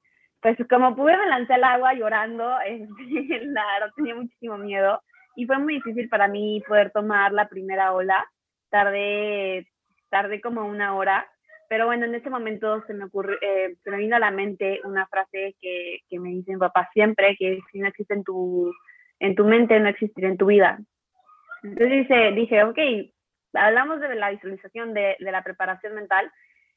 pues 0.44 0.58
como 0.70 0.94
pude 0.96 1.18
me 1.18 1.26
lancé 1.28 1.54
al 1.54 1.64
agua 1.64 1.94
llorando, 1.94 2.60
este, 2.66 3.42
tenía 3.96 4.16
muchísimo 4.16 4.58
miedo 4.58 5.02
y 5.36 5.48
fue 5.48 5.58
muy 5.58 5.76
difícil 5.76 6.10
para 6.10 6.28
mí 6.28 6.62
poder 6.68 6.92
tomar 6.92 7.32
la 7.32 7.48
primera 7.48 7.94
ola. 7.94 8.24
Tardé, 8.70 9.68
tardé 10.10 10.42
como 10.42 10.66
una 10.66 10.96
hora, 10.96 11.26
pero 11.70 11.86
bueno, 11.86 12.06
en 12.06 12.16
ese 12.16 12.30
momento 12.30 12.84
se 12.86 12.94
me 12.94 13.06
ocurrió, 13.06 13.38
eh, 13.42 13.76
se 13.84 13.90
me 13.90 13.98
vino 13.98 14.16
a 14.16 14.20
la 14.20 14.32
mente 14.32 14.82
una 14.84 15.08
frase 15.08 15.56
que, 15.62 16.00
que 16.10 16.20
me 16.20 16.30
dice 16.30 16.54
mi 16.54 16.60
papá 16.60 16.90
siempre, 16.92 17.36
que 17.38 17.60
si 17.72 17.80
no 17.80 17.88
existe 17.88 18.14
en 18.14 18.24
tu, 18.24 18.72
en 19.20 19.36
tu 19.36 19.46
mente, 19.46 19.80
no 19.80 19.90
existirá 19.90 20.28
en 20.28 20.38
tu 20.38 20.48
vida. 20.48 20.80
Entonces 21.64 22.08
dice, 22.08 22.32
dije, 22.34 22.64
ok, 22.64 22.78
hablamos 23.54 24.02
de 24.02 24.14
la 24.16 24.32
visualización, 24.32 24.94
de, 24.94 25.16
de 25.20 25.32
la 25.32 25.44
preparación 25.44 25.96
mental, 25.96 26.30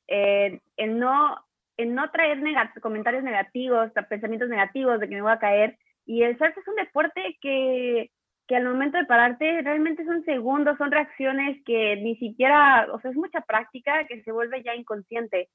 eh, 0.06 0.60
en 0.76 0.98
no 0.98 1.45
en 1.76 1.94
no 1.94 2.10
traer 2.10 2.38
comentarios 2.80 3.22
negativos, 3.22 3.90
pensamientos 4.08 4.48
negativos 4.48 5.00
de 5.00 5.08
que 5.08 5.14
me 5.14 5.22
voy 5.22 5.32
a 5.32 5.38
caer. 5.38 5.78
Y 6.06 6.22
el 6.22 6.38
surf 6.38 6.56
es 6.56 6.68
un 6.68 6.76
deporte 6.76 7.36
que, 7.40 8.10
que 8.46 8.56
al 8.56 8.64
momento 8.64 8.96
de 8.98 9.06
pararte 9.06 9.62
realmente 9.62 10.04
son 10.04 10.24
segundos, 10.24 10.78
son 10.78 10.90
reacciones 10.90 11.62
que 11.64 11.96
ni 11.96 12.16
siquiera, 12.16 12.86
o 12.92 13.00
sea, 13.00 13.10
es 13.10 13.16
mucha 13.16 13.40
práctica 13.40 14.06
que 14.06 14.22
se 14.22 14.32
vuelve 14.32 14.62
ya 14.62 14.74
inconsciente. 14.74 15.48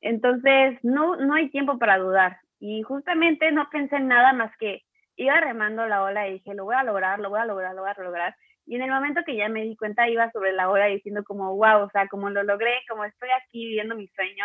Entonces, 0.00 0.78
no, 0.82 1.16
no 1.16 1.34
hay 1.34 1.50
tiempo 1.50 1.78
para 1.78 1.98
dudar. 1.98 2.38
Y 2.60 2.82
justamente 2.82 3.52
no 3.52 3.68
pensé 3.70 3.96
en 3.96 4.08
nada 4.08 4.32
más 4.32 4.56
que 4.58 4.82
iba 5.16 5.40
remando 5.40 5.86
la 5.86 6.02
ola 6.02 6.28
y 6.28 6.34
dije, 6.34 6.54
lo 6.54 6.64
voy 6.64 6.76
a 6.76 6.84
lograr, 6.84 7.18
lo 7.18 7.28
voy 7.28 7.40
a 7.40 7.44
lograr, 7.46 7.74
lo 7.74 7.82
voy 7.82 7.90
a 7.90 8.02
lograr. 8.02 8.34
Y 8.66 8.76
en 8.76 8.82
el 8.82 8.90
momento 8.90 9.22
que 9.24 9.36
ya 9.36 9.48
me 9.48 9.62
di 9.62 9.76
cuenta, 9.76 10.08
iba 10.08 10.30
sobre 10.30 10.52
la 10.52 10.70
ola 10.70 10.86
diciendo 10.86 11.24
como, 11.24 11.56
wow, 11.56 11.84
o 11.84 11.90
sea, 11.90 12.06
como 12.08 12.30
lo 12.30 12.42
logré, 12.42 12.72
como 12.88 13.04
estoy 13.04 13.30
aquí 13.30 13.66
viviendo 13.66 13.94
mi 13.94 14.06
sueño, 14.08 14.44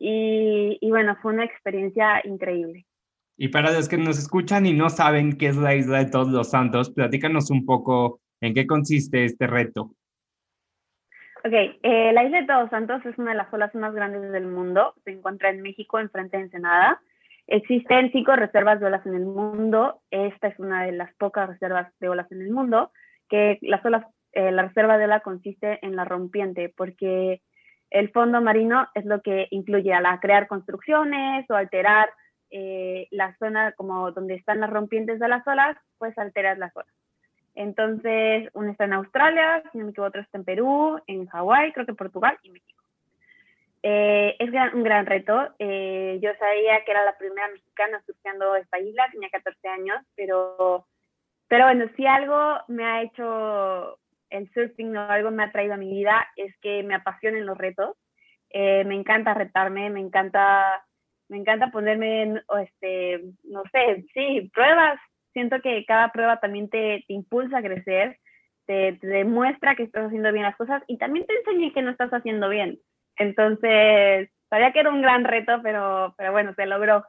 y, 0.00 0.78
bueno, 0.90 1.16
fue 1.20 1.32
una 1.32 1.44
experiencia 1.44 2.20
increíble. 2.24 2.86
Y 3.36 3.48
para 3.48 3.72
los 3.72 3.88
que 3.88 3.98
nos 3.98 4.18
escuchan 4.18 4.66
y 4.66 4.72
no 4.72 4.90
saben 4.90 5.36
qué 5.36 5.48
es 5.48 5.56
la 5.56 5.74
Isla 5.74 5.98
de 5.98 6.10
Todos 6.10 6.28
los 6.28 6.50
Santos, 6.50 6.90
platícanos 6.90 7.50
un 7.50 7.66
poco 7.66 8.20
en 8.40 8.54
qué 8.54 8.66
consiste 8.66 9.24
este 9.24 9.46
reto. 9.46 9.94
Ok, 11.44 11.52
eh, 11.52 12.12
la 12.12 12.24
Isla 12.24 12.40
de 12.40 12.46
Todos 12.46 12.70
Santos 12.70 13.04
es 13.06 13.16
una 13.18 13.32
de 13.32 13.36
las 13.36 13.52
olas 13.52 13.74
más 13.74 13.94
grandes 13.94 14.32
del 14.32 14.46
mundo. 14.46 14.94
Se 15.04 15.10
encuentra 15.10 15.50
en 15.50 15.62
México, 15.62 15.98
enfrente 15.98 16.36
de 16.36 16.44
Ensenada. 16.44 17.00
Existen 17.46 18.12
cinco 18.12 18.36
reservas 18.36 18.78
de 18.78 18.86
olas 18.86 19.06
en 19.06 19.14
el 19.14 19.24
mundo. 19.24 20.02
Esta 20.10 20.48
es 20.48 20.58
una 20.58 20.84
de 20.84 20.92
las 20.92 21.12
pocas 21.14 21.48
reservas 21.48 21.92
de 22.00 22.08
olas 22.08 22.30
en 22.30 22.42
el 22.42 22.50
mundo. 22.50 22.92
Que 23.28 23.58
las 23.62 23.84
olas, 23.84 24.04
eh, 24.32 24.52
la 24.52 24.64
reserva 24.64 24.98
de 24.98 25.04
ola 25.04 25.20
consiste 25.20 25.78
en 25.84 25.96
la 25.96 26.04
rompiente, 26.04 26.72
porque 26.76 27.40
el 27.90 28.10
fondo 28.10 28.40
marino 28.40 28.88
es 28.94 29.04
lo 29.04 29.22
que 29.22 29.48
incluye 29.50 29.92
a 29.92 30.00
la 30.00 30.20
crear 30.20 30.46
construcciones 30.46 31.48
o 31.50 31.54
alterar 31.54 32.10
eh, 32.50 33.08
la 33.10 33.36
zona 33.38 33.72
como 33.72 34.10
donde 34.12 34.34
están 34.34 34.60
las 34.60 34.70
rompientes 34.70 35.18
de 35.18 35.28
las 35.28 35.46
olas, 35.46 35.76
pues 35.98 36.16
alterar 36.18 36.58
las 36.58 36.74
olas. 36.76 36.92
Entonces, 37.54 38.48
uno 38.54 38.70
está 38.70 38.84
en 38.84 38.92
Australia, 38.92 39.62
si 39.72 39.78
no 39.78 39.86
me 39.86 39.90
equivoco, 39.90 40.08
otro 40.08 40.20
está 40.20 40.38
en 40.38 40.44
Perú, 40.44 41.00
en 41.06 41.26
Hawái, 41.26 41.72
creo 41.72 41.86
que 41.86 41.94
Portugal 41.94 42.38
y 42.42 42.50
México. 42.50 42.84
Eh, 43.82 44.36
es 44.38 44.50
un 44.74 44.82
gran 44.82 45.06
reto. 45.06 45.54
Eh, 45.58 46.18
yo 46.22 46.30
sabía 46.38 46.84
que 46.84 46.90
era 46.90 47.04
la 47.04 47.16
primera 47.16 47.48
mexicana 47.48 48.02
surfeando 48.06 48.54
esta 48.56 48.78
isla, 48.78 49.08
tenía 49.10 49.28
14 49.30 49.68
años, 49.68 49.98
pero, 50.14 50.86
pero 51.48 51.64
bueno, 51.64 51.86
si 51.96 52.06
algo 52.06 52.58
me 52.68 52.84
ha 52.84 53.02
hecho 53.02 53.98
el 54.30 54.50
surfing 54.52 54.92
no 54.92 55.02
algo 55.02 55.30
me 55.30 55.44
ha 55.44 55.52
traído 55.52 55.74
a 55.74 55.78
mi 55.78 55.90
vida 55.90 56.26
es 56.36 56.56
que 56.60 56.82
me 56.82 56.94
apasionen 56.94 57.46
los 57.46 57.58
retos. 57.58 57.96
Eh, 58.50 58.84
me 58.84 58.94
encanta 58.94 59.34
retarme, 59.34 59.90
me 59.90 60.00
encanta, 60.00 60.84
me 61.28 61.36
encanta 61.36 61.70
ponerme, 61.70 62.42
este, 62.62 63.22
no 63.44 63.62
sé, 63.72 64.04
sí, 64.14 64.50
pruebas. 64.54 64.98
Siento 65.32 65.60
que 65.60 65.84
cada 65.84 66.10
prueba 66.10 66.40
también 66.40 66.68
te, 66.70 67.04
impulsa 67.08 67.58
a 67.58 67.62
crecer, 67.62 68.18
te, 68.66 68.94
te, 68.94 69.06
demuestra 69.06 69.74
que 69.74 69.82
estás 69.82 70.06
haciendo 70.06 70.32
bien 70.32 70.44
las 70.44 70.56
cosas 70.56 70.82
y 70.86 70.98
también 70.98 71.26
te 71.26 71.34
enseña 71.34 71.72
que 71.72 71.82
no 71.82 71.90
estás 71.90 72.10
haciendo 72.10 72.48
bien. 72.48 72.78
Entonces, 73.16 74.30
sabía 74.48 74.72
que 74.72 74.80
era 74.80 74.90
un 74.90 75.02
gran 75.02 75.24
reto, 75.24 75.60
pero, 75.62 76.14
pero 76.16 76.32
bueno, 76.32 76.54
se 76.54 76.66
logró. 76.66 77.04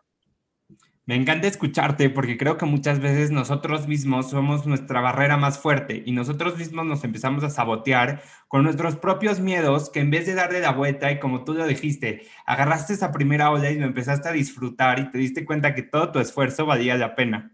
Me 1.10 1.16
encanta 1.16 1.48
escucharte 1.48 2.12
porque 2.12 2.38
creo 2.38 2.58
que 2.58 2.68
muchas 2.68 3.01
veces 3.01 3.32
nosotros 3.32 3.88
mismos 3.88 4.30
somos 4.30 4.68
nuestra 4.68 5.01
barrera 5.01 5.38
más 5.38 5.60
fuerte 5.60 6.04
y 6.06 6.12
nosotros 6.12 6.56
mismos 6.56 6.86
nos 6.86 7.04
empezamos 7.04 7.44
a 7.44 7.50
sabotear 7.50 8.22
con 8.48 8.62
nuestros 8.62 8.96
propios 8.96 9.39
miedos 9.39 9.89
que 9.89 10.01
en 10.01 10.12
vez 10.12 10.28
de 10.28 10.36
darle 10.36 10.60
la 10.60 10.72
vuelta 10.72 11.12
y 11.12 11.18
como 11.18 11.44
tú 11.44 11.56
lo 11.56 11.66
dijiste, 11.66 12.28
agarraste 12.46 12.94
esa 12.94 13.12
primera 13.12 13.50
ola 13.50 13.72
y 13.72 13.80
lo 13.80 13.88
empezaste 13.88 14.30
a 14.30 14.34
disfrutar 14.34 15.00
y 15.00 15.10
te 15.10 15.18
diste 15.18 15.46
cuenta 15.46 15.74
que 15.74 15.82
todo 15.82 16.12
tu 16.12 16.20
esfuerzo 16.20 16.68
valía 16.68 16.96
la 16.96 17.16
pena. 17.16 17.54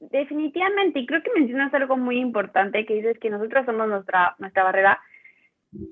Definitivamente, 0.00 1.00
y 1.00 1.06
creo 1.06 1.22
que 1.22 1.38
mencionas 1.38 1.74
algo 1.74 1.98
muy 1.98 2.20
importante 2.20 2.86
que 2.86 2.94
dices 2.94 3.18
que 3.18 3.28
nosotros 3.28 3.66
somos 3.66 3.86
nuestra, 3.86 4.34
nuestra 4.38 4.64
barrera. 4.64 4.98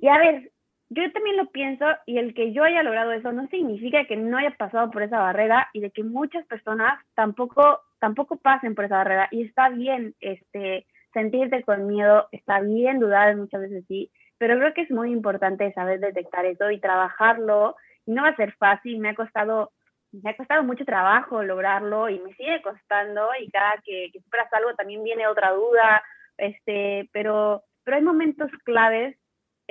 Y 0.01 0.09
a 0.09 0.17
ver, 0.17 0.52
yo 0.95 1.11
también 1.13 1.37
lo 1.37 1.47
pienso 1.47 1.87
y 2.07 2.19
el 2.19 2.35
que 2.35 2.53
yo 2.53 2.65
haya 2.65 2.83
logrado 2.83 3.13
eso 3.13 3.33
no 3.33 3.47
significa 3.49 4.05
que 4.05 4.17
no 4.17 4.37
haya 4.37 4.51
pasado 4.57 4.91
por 4.91 5.03
esa 5.03 5.19
barrera 5.19 5.69
y 5.73 5.81
de 5.81 5.91
que 5.91 6.05
muchas 6.05 6.45
personas 6.47 6.99
tampoco, 7.15 7.81
tampoco 7.99 8.37
pasen 8.37 8.75
por 8.75 8.85
esa 8.85 8.99
barrera. 8.99 9.29
Y 9.31 9.45
está 9.45 9.71
bien 9.71 10.15
este, 10.21 10.87
sentirte 11.15 11.63
con 11.63 11.87
miedo, 11.87 12.29
está 12.31 12.61
bien 12.61 13.01
dudar 13.01 13.35
muchas 13.37 13.63
veces 13.63 13.85
sí, 13.89 14.11
pero 14.37 14.59
creo 14.59 14.75
que 14.75 14.83
es 14.83 14.91
muy 14.91 15.13
importante 15.13 15.73
saber 15.73 16.01
detectar 16.01 16.45
eso 16.45 16.71
y 16.71 16.79
trabajarlo. 16.79 17.77
Y 18.05 18.13
no 18.13 18.23
va 18.23 18.29
a 18.29 18.37
ser 18.37 18.53
fácil, 18.57 18.99
me 18.99 19.11
ha 19.11 19.15
costado 19.15 19.73
me 20.13 20.29
ha 20.29 20.37
costado 20.37 20.63
mucho 20.63 20.85
trabajo 20.85 21.43
lograrlo 21.43 22.11
y 22.11 22.19
me 22.19 22.35
sigue 22.35 22.61
costando 22.61 23.31
y 23.41 23.51
cada 23.51 23.77
que, 23.83 24.11
que 24.13 24.21
superas 24.21 24.53
algo 24.53 24.75
también 24.75 25.03
viene 25.03 25.27
otra 25.27 25.53
duda, 25.53 26.03
este, 26.37 27.09
pero, 27.15 27.63
pero 27.83 27.97
hay 27.97 28.03
momentos 28.03 28.51
claves 28.65 29.17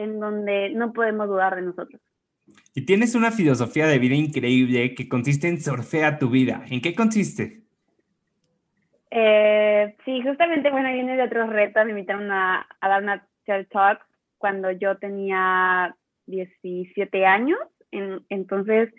en 0.01 0.19
donde 0.19 0.69
no 0.71 0.93
podemos 0.93 1.27
dudar 1.27 1.55
de 1.55 1.61
nosotros. 1.61 2.01
Y 2.73 2.85
tienes 2.85 3.15
una 3.15 3.31
filosofía 3.31 3.87
de 3.87 3.99
vida 3.99 4.15
increíble 4.15 4.95
que 4.95 5.07
consiste 5.07 5.47
en 5.47 5.61
surfear 5.61 6.19
tu 6.19 6.29
vida. 6.29 6.63
¿En 6.69 6.81
qué 6.81 6.95
consiste? 6.95 7.61
Eh, 9.09 9.95
sí, 10.05 10.21
justamente, 10.21 10.71
bueno, 10.71 10.91
viene 10.93 11.17
de 11.17 11.23
otros 11.23 11.49
retos. 11.49 11.83
Me 11.85 11.91
invitaron 11.91 12.31
a, 12.31 12.65
dar 12.81 13.03
una 13.03 13.27
TED 13.45 13.67
Talk 13.67 14.05
cuando 14.37 14.71
yo 14.71 14.97
tenía 14.97 15.95
17 16.27 17.25
años. 17.25 17.59
entonces 18.29 18.93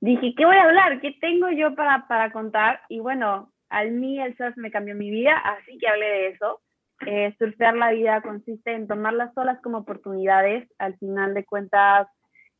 dije, 0.00 0.34
¿qué 0.36 0.44
voy 0.44 0.56
a 0.56 0.64
hablar? 0.64 1.00
¿Qué 1.00 1.16
tengo 1.20 1.50
yo 1.50 1.74
para, 1.74 2.06
para 2.06 2.30
contar? 2.32 2.80
Y 2.88 3.00
bueno, 3.00 3.50
al 3.70 3.92
mí 3.92 4.20
el 4.20 4.36
surf 4.36 4.56
me 4.56 4.70
cambió 4.70 4.94
mi 4.94 5.10
vida, 5.10 5.36
así 5.38 5.78
que 5.78 5.88
hablé 5.88 6.06
de 6.06 6.28
eso. 6.28 6.60
Eh, 7.04 7.34
surfear 7.38 7.76
la 7.76 7.92
vida 7.92 8.22
consiste 8.22 8.72
en 8.72 8.88
tomar 8.88 9.12
las 9.12 9.36
olas 9.36 9.60
como 9.62 9.78
oportunidades. 9.78 10.68
Al 10.78 10.96
final 10.98 11.34
de 11.34 11.44
cuentas, 11.44 12.08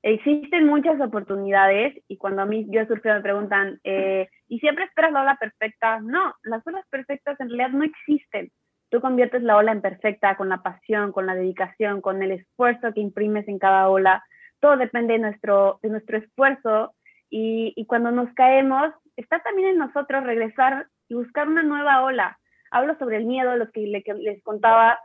existen 0.02 0.66
muchas 0.66 1.00
oportunidades 1.00 1.94
y 2.06 2.16
cuando 2.16 2.42
a 2.42 2.46
mí 2.46 2.66
yo 2.68 2.84
surfeo 2.86 3.14
me 3.14 3.22
preguntan, 3.22 3.80
eh, 3.84 4.28
¿y 4.48 4.58
siempre 4.58 4.84
esperas 4.84 5.12
la 5.12 5.22
ola 5.22 5.36
perfecta? 5.36 6.00
No, 6.00 6.34
las 6.42 6.66
olas 6.66 6.84
perfectas 6.90 7.40
en 7.40 7.48
realidad 7.48 7.70
no 7.70 7.84
existen. 7.84 8.50
Tú 8.90 9.00
conviertes 9.00 9.42
la 9.42 9.56
ola 9.56 9.72
en 9.72 9.80
perfecta 9.80 10.36
con 10.36 10.48
la 10.48 10.62
pasión, 10.62 11.12
con 11.12 11.26
la 11.26 11.34
dedicación, 11.34 12.00
con 12.00 12.22
el 12.22 12.32
esfuerzo 12.32 12.92
que 12.94 13.00
imprimes 13.00 13.48
en 13.48 13.58
cada 13.58 13.88
ola. 13.88 14.24
Todo 14.60 14.76
depende 14.76 15.14
de 15.14 15.18
nuestro, 15.18 15.80
de 15.82 15.88
nuestro 15.88 16.18
esfuerzo 16.18 16.94
y, 17.28 17.72
y 17.74 17.86
cuando 17.86 18.12
nos 18.12 18.32
caemos, 18.34 18.92
está 19.16 19.40
también 19.40 19.70
en 19.70 19.78
nosotros 19.78 20.24
regresar 20.24 20.86
y 21.08 21.14
buscar 21.14 21.48
una 21.48 21.62
nueva 21.62 22.02
ola. 22.02 22.38
Hablo 22.70 22.96
sobre 22.98 23.18
el 23.18 23.24
miedo, 23.24 23.56
lo 23.56 23.70
que, 23.70 23.80
les 23.80 24.42
contaba, 24.42 24.98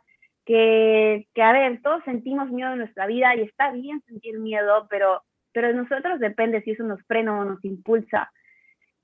que, 0.46 1.28
que, 1.34 1.42
a 1.42 1.52
ver, 1.52 1.82
todos 1.82 2.04
sentimos 2.04 2.50
miedo 2.50 2.72
en 2.72 2.80
nuestra 2.80 3.06
vida 3.08 3.36
y 3.36 3.42
está 3.42 3.72
bien 3.72 4.02
sentir 4.08 4.40
miedo, 4.40 4.88
pero, 4.90 5.24
pero 5.54 5.68
de 5.68 5.74
nosotros 5.74 6.20
depende 6.20 6.62
si 6.62 6.72
eso 6.72 6.84
nos 6.84 7.02
frena 7.04 7.40
o 7.40 7.46
nos 7.46 7.64
impulsa. 7.64 8.32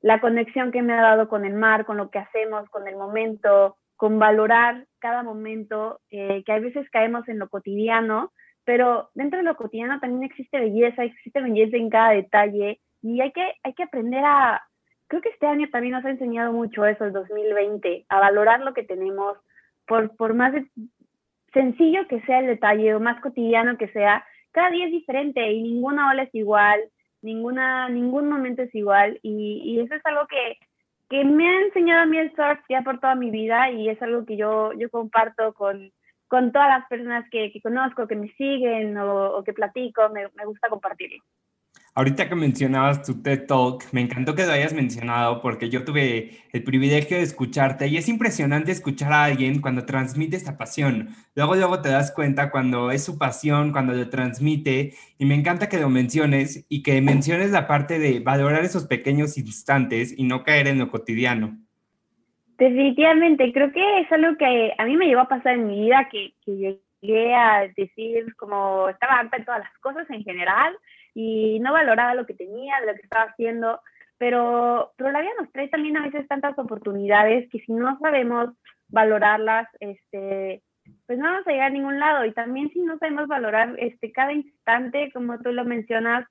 La 0.02 0.20
conexión 0.20 0.72
que 0.72 0.82
me 0.82 0.94
ha 0.94 1.02
dado 1.02 1.28
con 1.28 1.46
el 1.46 1.54
mar, 1.54 1.86
con 1.86 1.98
lo 1.98 2.10
que 2.10 2.20
hacemos, 2.20 2.70
con 2.70 2.88
el 2.88 2.96
momento, 2.96 3.78
con 3.96 4.20
valorar 4.20 4.86
cada 5.00 5.24
momento, 5.24 6.00
eh, 6.12 6.44
que 6.46 6.52
a 6.52 6.60
veces 6.60 6.90
caemos 6.92 7.28
en 7.28 7.40
lo 7.40 7.50
cotidiano, 7.50 8.32
pero 8.64 9.10
dentro 9.16 9.40
de 9.40 9.46
lo 9.46 9.56
cotidiano 9.56 10.00
también 10.00 10.24
existe 10.24 10.60
belleza, 10.60 11.04
existe 11.04 11.42
belleza 11.42 11.78
en 11.78 11.90
cada 11.90 12.12
detalle 12.12 12.80
y 13.02 13.22
hay 13.22 13.32
que, 13.32 13.54
hay 13.64 13.74
que 13.74 13.84
aprender 13.84 14.24
a, 14.24 14.67
creo 15.08 15.22
que 15.22 15.30
este 15.30 15.48
año 15.48 15.68
también 15.70 15.94
nos 15.94 16.06
ha 16.06 16.10
enseñado 16.10 16.54
mucho 16.54 16.86
eso, 16.86 17.06
el 17.06 17.14
2020, 17.14 18.06
a 18.10 18.20
valorar 18.20 18.62
lo 18.62 18.74
que 18.74 18.84
tenemos, 18.84 19.38
por, 19.88 20.16
por 20.16 20.34
más 20.34 20.54
sencillo 21.54 22.08
que 22.08 22.22
sea 22.22 22.40
el 22.40 22.48
detalle 22.48 22.94
o 22.94 23.00
más 23.00 23.20
cotidiano 23.22 23.78
que 23.78 23.88
sea, 23.90 24.26
cada 24.52 24.70
día 24.70 24.86
es 24.86 24.92
diferente 24.92 25.52
y 25.52 25.62
ninguna 25.62 26.10
ola 26.12 26.24
es 26.24 26.36
igual, 26.36 26.82
ninguna, 27.22 27.90
ningún 27.90 28.30
momento 28.30 28.62
es 28.62 28.74
igual 28.76 29.20
y, 29.22 29.62
y 29.64 29.80
eso 29.80 29.96
es 29.96 30.06
algo 30.06 30.28
que, 30.28 30.58
que 31.10 31.24
me 31.24 31.48
ha 31.48 31.62
enseñado 31.62 32.02
a 32.02 32.06
mí 32.06 32.18
el 32.18 32.36
surf 32.36 32.60
ya 32.70 32.82
por 32.82 33.00
toda 33.00 33.16
mi 33.16 33.32
vida 33.32 33.72
y 33.72 33.90
es 33.90 34.02
algo 34.02 34.26
que 34.26 34.36
yo, 34.36 34.74
yo 34.74 34.90
comparto 34.90 35.54
con, 35.54 35.92
con 36.28 36.52
todas 36.52 36.70
las 36.70 36.88
personas 36.88 37.26
que, 37.32 37.52
que 37.52 37.62
conozco, 37.62 38.08
que 38.08 38.16
me 38.16 38.30
siguen 38.34 38.98
o, 38.98 39.38
o 39.38 39.44
que 39.44 39.54
platico, 39.54 40.10
me, 40.10 40.28
me 40.36 40.46
gusta 40.46 40.70
compartirlo. 40.70 41.24
Ahorita 41.98 42.30
que 42.30 42.36
mencionabas 42.36 43.02
tu 43.02 43.24
TED 43.24 43.48
Talk, 43.48 43.86
me 43.92 44.02
encantó 44.02 44.36
que 44.36 44.46
lo 44.46 44.52
hayas 44.52 44.72
mencionado 44.72 45.42
porque 45.42 45.72
yo 45.72 45.84
tuve 45.84 46.30
el 46.54 46.64
privilegio 46.64 47.18
de 47.18 47.24
escucharte 47.24 47.88
y 47.88 47.98
es 47.98 48.08
impresionante 48.08 48.72
escuchar 48.72 49.12
a 49.12 49.24
alguien 49.24 49.62
cuando 49.62 49.84
transmite 49.84 50.38
esta 50.38 50.60
pasión. 50.60 51.10
Luego, 51.34 51.56
luego 51.56 51.82
te 51.82 51.90
das 51.90 52.12
cuenta 52.12 52.52
cuando 52.52 52.92
es 52.92 53.04
su 53.04 53.18
pasión, 53.18 53.72
cuando 53.72 53.94
lo 53.94 54.08
transmite 54.10 54.94
y 55.18 55.26
me 55.26 55.34
encanta 55.34 55.70
que 55.70 55.80
lo 55.80 55.90
menciones 55.90 56.68
y 56.70 56.84
que 56.84 57.02
menciones 57.02 57.50
la 57.50 57.66
parte 57.66 57.98
de 57.98 58.20
valorar 58.20 58.64
esos 58.64 58.86
pequeños 58.86 59.36
instantes 59.36 60.14
y 60.16 60.24
no 60.26 60.44
caer 60.44 60.68
en 60.68 60.78
lo 60.78 60.92
cotidiano. 60.92 61.58
Definitivamente, 62.60 63.52
creo 63.52 63.72
que 63.72 64.02
es 64.02 64.12
algo 64.12 64.38
que 64.38 64.72
a 64.78 64.86
mí 64.86 64.96
me 64.98 65.08
llevó 65.08 65.22
a 65.22 65.30
pasar 65.30 65.56
en 65.56 65.66
mi 65.66 65.82
vida, 65.86 66.08
que, 66.12 66.36
que 66.46 66.80
llegué 67.02 67.34
a 67.34 67.68
decir 67.76 68.36
como 68.36 68.90
estaba 68.90 69.20
harta 69.20 69.44
todas 69.44 69.62
las 69.62 69.78
cosas 69.80 70.10
en 70.10 70.24
general 70.24 70.78
y 71.14 71.60
no 71.60 71.74
valoraba 71.74 72.16
lo 72.16 72.26
que 72.26 72.34
tenía, 72.34 72.80
de 72.80 72.88
lo 72.88 72.94
que 72.94 73.02
estaba 73.02 73.32
haciendo, 73.32 73.82
pero, 74.18 74.94
pero 74.98 75.12
la 75.12 75.22
vida 75.22 75.32
nos 75.40 75.52
trae 75.52 75.68
también 75.70 75.98
a 75.98 76.04
veces 76.04 76.28
tantas 76.28 76.58
oportunidades 76.58 77.50
que 77.50 77.60
si 77.60 77.72
no 77.72 77.98
sabemos 78.00 78.50
valorarlas, 78.90 79.68
este, 79.80 80.64
pues 81.06 81.20
no 81.20 81.26
vamos 81.26 81.48
a 81.48 81.52
llegar 81.52 81.68
a 81.68 81.74
ningún 81.74 82.00
lado. 82.00 82.26
Y 82.26 82.34
también 82.34 82.70
si 82.72 82.82
no 82.82 82.98
sabemos 82.98 83.28
valorar 83.28 83.76
este, 83.78 84.12
cada 84.12 84.34
instante, 84.34 85.12
como 85.14 85.40
tú 85.40 85.52
lo 85.52 85.66
mencionas, 85.66 86.26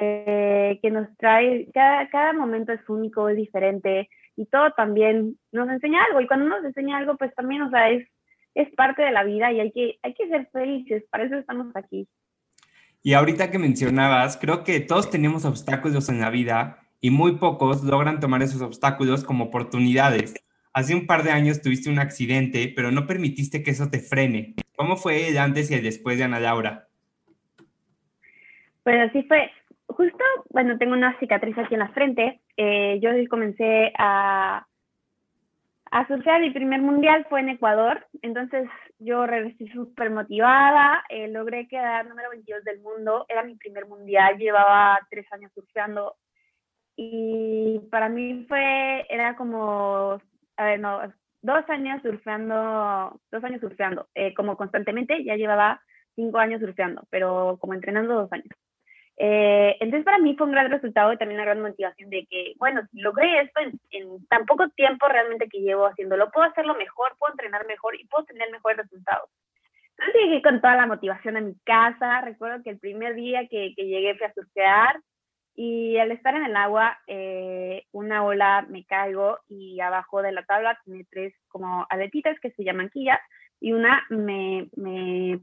eh, 0.00 0.78
que 0.82 0.90
nos 0.90 1.08
trae, 1.16 1.68
cada, 1.72 2.08
cada 2.08 2.32
momento 2.32 2.72
es 2.72 2.86
único, 2.88 3.28
es 3.28 3.36
diferente 3.36 4.08
y 4.36 4.46
todo 4.46 4.70
también 4.72 5.38
nos 5.52 5.68
enseña 5.68 6.04
algo. 6.04 6.20
Y 6.20 6.26
cuando 6.26 6.46
nos 6.46 6.64
enseña 6.64 6.98
algo, 6.98 7.16
pues 7.16 7.34
también, 7.34 7.62
o 7.62 7.70
sea, 7.70 7.90
es, 7.90 8.06
es 8.56 8.74
parte 8.74 9.02
de 9.02 9.12
la 9.12 9.22
vida 9.22 9.52
y 9.52 9.60
hay 9.60 9.70
que, 9.70 9.98
hay 10.02 10.14
que 10.14 10.28
ser 10.28 10.48
felices, 10.50 11.04
para 11.10 11.24
eso 11.24 11.36
estamos 11.36 11.68
aquí. 11.76 12.08
Y 13.02 13.12
ahorita 13.12 13.50
que 13.50 13.58
mencionabas, 13.58 14.38
creo 14.38 14.64
que 14.64 14.80
todos 14.80 15.10
tenemos 15.10 15.44
obstáculos 15.44 16.08
en 16.08 16.20
la 16.20 16.30
vida 16.30 16.78
y 17.00 17.10
muy 17.10 17.36
pocos 17.36 17.84
logran 17.84 18.18
tomar 18.18 18.42
esos 18.42 18.62
obstáculos 18.62 19.24
como 19.24 19.44
oportunidades. 19.44 20.34
Hace 20.72 20.94
un 20.94 21.06
par 21.06 21.22
de 21.22 21.30
años 21.30 21.60
tuviste 21.60 21.90
un 21.90 21.98
accidente, 21.98 22.72
pero 22.74 22.90
no 22.90 23.06
permitiste 23.06 23.62
que 23.62 23.70
eso 23.70 23.90
te 23.90 24.00
frene. 24.00 24.54
¿Cómo 24.74 24.96
fue 24.96 25.28
el 25.28 25.38
antes 25.38 25.70
y 25.70 25.74
el 25.74 25.82
después 25.82 26.18
de 26.18 26.24
Ana 26.24 26.40
Laura? 26.40 26.88
Pues 28.82 29.08
así 29.08 29.22
fue. 29.24 29.50
Justo, 29.86 30.24
bueno, 30.50 30.78
tengo 30.78 30.94
una 30.94 31.18
cicatriz 31.20 31.56
aquí 31.58 31.74
en 31.74 31.80
la 31.80 31.88
frente. 31.90 32.40
Eh, 32.56 32.98
yo 33.02 33.10
comencé 33.28 33.92
a, 33.98 34.66
a 35.96 36.06
surfear. 36.06 36.40
Mi 36.40 36.50
primer 36.50 36.82
mundial 36.82 37.26
fue 37.30 37.40
en 37.40 37.48
Ecuador. 37.48 38.06
Entonces 38.20 38.68
yo 38.98 39.26
regresé 39.26 39.66
súper 39.72 40.10
motivada, 40.10 41.02
eh, 41.08 41.28
logré 41.28 41.68
quedar 41.68 42.06
número 42.06 42.30
22 42.30 42.64
del 42.64 42.80
mundo, 42.80 43.24
era 43.28 43.42
mi 43.42 43.56
primer 43.56 43.86
mundial, 43.86 44.36
llevaba 44.36 44.98
tres 45.10 45.26
años 45.32 45.50
surfeando 45.54 46.14
y 46.96 47.80
para 47.90 48.08
mí 48.08 48.44
fue, 48.48 49.06
era 49.10 49.36
como, 49.36 50.20
a 50.56 50.64
ver, 50.64 50.80
no, 50.80 51.00
dos 51.42 51.64
años 51.68 52.00
surfeando, 52.02 53.20
dos 53.30 53.44
años 53.44 53.60
surfeando, 53.60 54.08
eh, 54.14 54.32
como 54.34 54.56
constantemente, 54.56 55.22
ya 55.24 55.36
llevaba 55.36 55.82
cinco 56.14 56.38
años 56.38 56.60
surfeando, 56.60 57.06
pero 57.10 57.58
como 57.60 57.74
entrenando 57.74 58.14
dos 58.14 58.32
años. 58.32 58.48
Eh, 59.18 59.76
entonces 59.80 60.04
para 60.04 60.18
mí 60.18 60.34
fue 60.36 60.46
un 60.46 60.52
gran 60.52 60.70
resultado 60.70 61.12
y 61.12 61.16
también 61.16 61.40
una 61.40 61.46
gran 61.46 61.62
motivación 61.62 62.10
de 62.10 62.26
que, 62.28 62.52
bueno, 62.58 62.82
si 62.90 63.00
logré 63.00 63.40
esto 63.40 63.60
en, 63.90 64.26
tan 64.26 64.44
poco 64.44 64.68
tiempo 64.70 65.08
realmente 65.08 65.48
que 65.48 65.60
llevo 65.60 65.86
haciéndolo, 65.86 66.30
puedo 66.30 66.48
hacerlo 66.48 66.74
mejor, 66.74 67.16
puedo 67.18 67.32
entrenar 67.32 67.66
mejor 67.66 67.98
y 67.98 68.04
puedo 68.06 68.24
tener 68.24 68.50
mejores 68.50 68.78
resultados. 68.78 69.30
Entonces 69.98 70.22
llegué 70.22 70.42
con 70.42 70.60
toda 70.60 70.76
la 70.76 70.86
motivación 70.86 71.38
a 71.38 71.40
mi 71.40 71.54
casa, 71.64 72.20
recuerdo 72.20 72.62
que 72.62 72.70
el 72.70 72.78
primer 72.78 73.14
día 73.14 73.48
que, 73.48 73.72
que 73.74 73.86
llegué 73.86 74.14
fui 74.16 74.26
a 74.26 74.34
surfear 74.34 75.00
y 75.54 75.96
al 75.96 76.12
estar 76.12 76.34
en 76.34 76.44
el 76.44 76.54
agua, 76.54 76.98
eh, 77.06 77.84
una 77.92 78.22
ola 78.22 78.66
me 78.68 78.84
caigo 78.84 79.38
y 79.48 79.80
abajo 79.80 80.20
de 80.20 80.32
la 80.32 80.42
tabla 80.44 80.78
tiene 80.84 81.06
tres 81.10 81.34
como 81.48 81.86
aletitas 81.88 82.38
que 82.40 82.50
se 82.50 82.62
llaman 82.62 82.90
quillas 82.90 83.20
y 83.58 83.72
una 83.72 84.04
me, 84.10 84.68
me, 84.76 85.40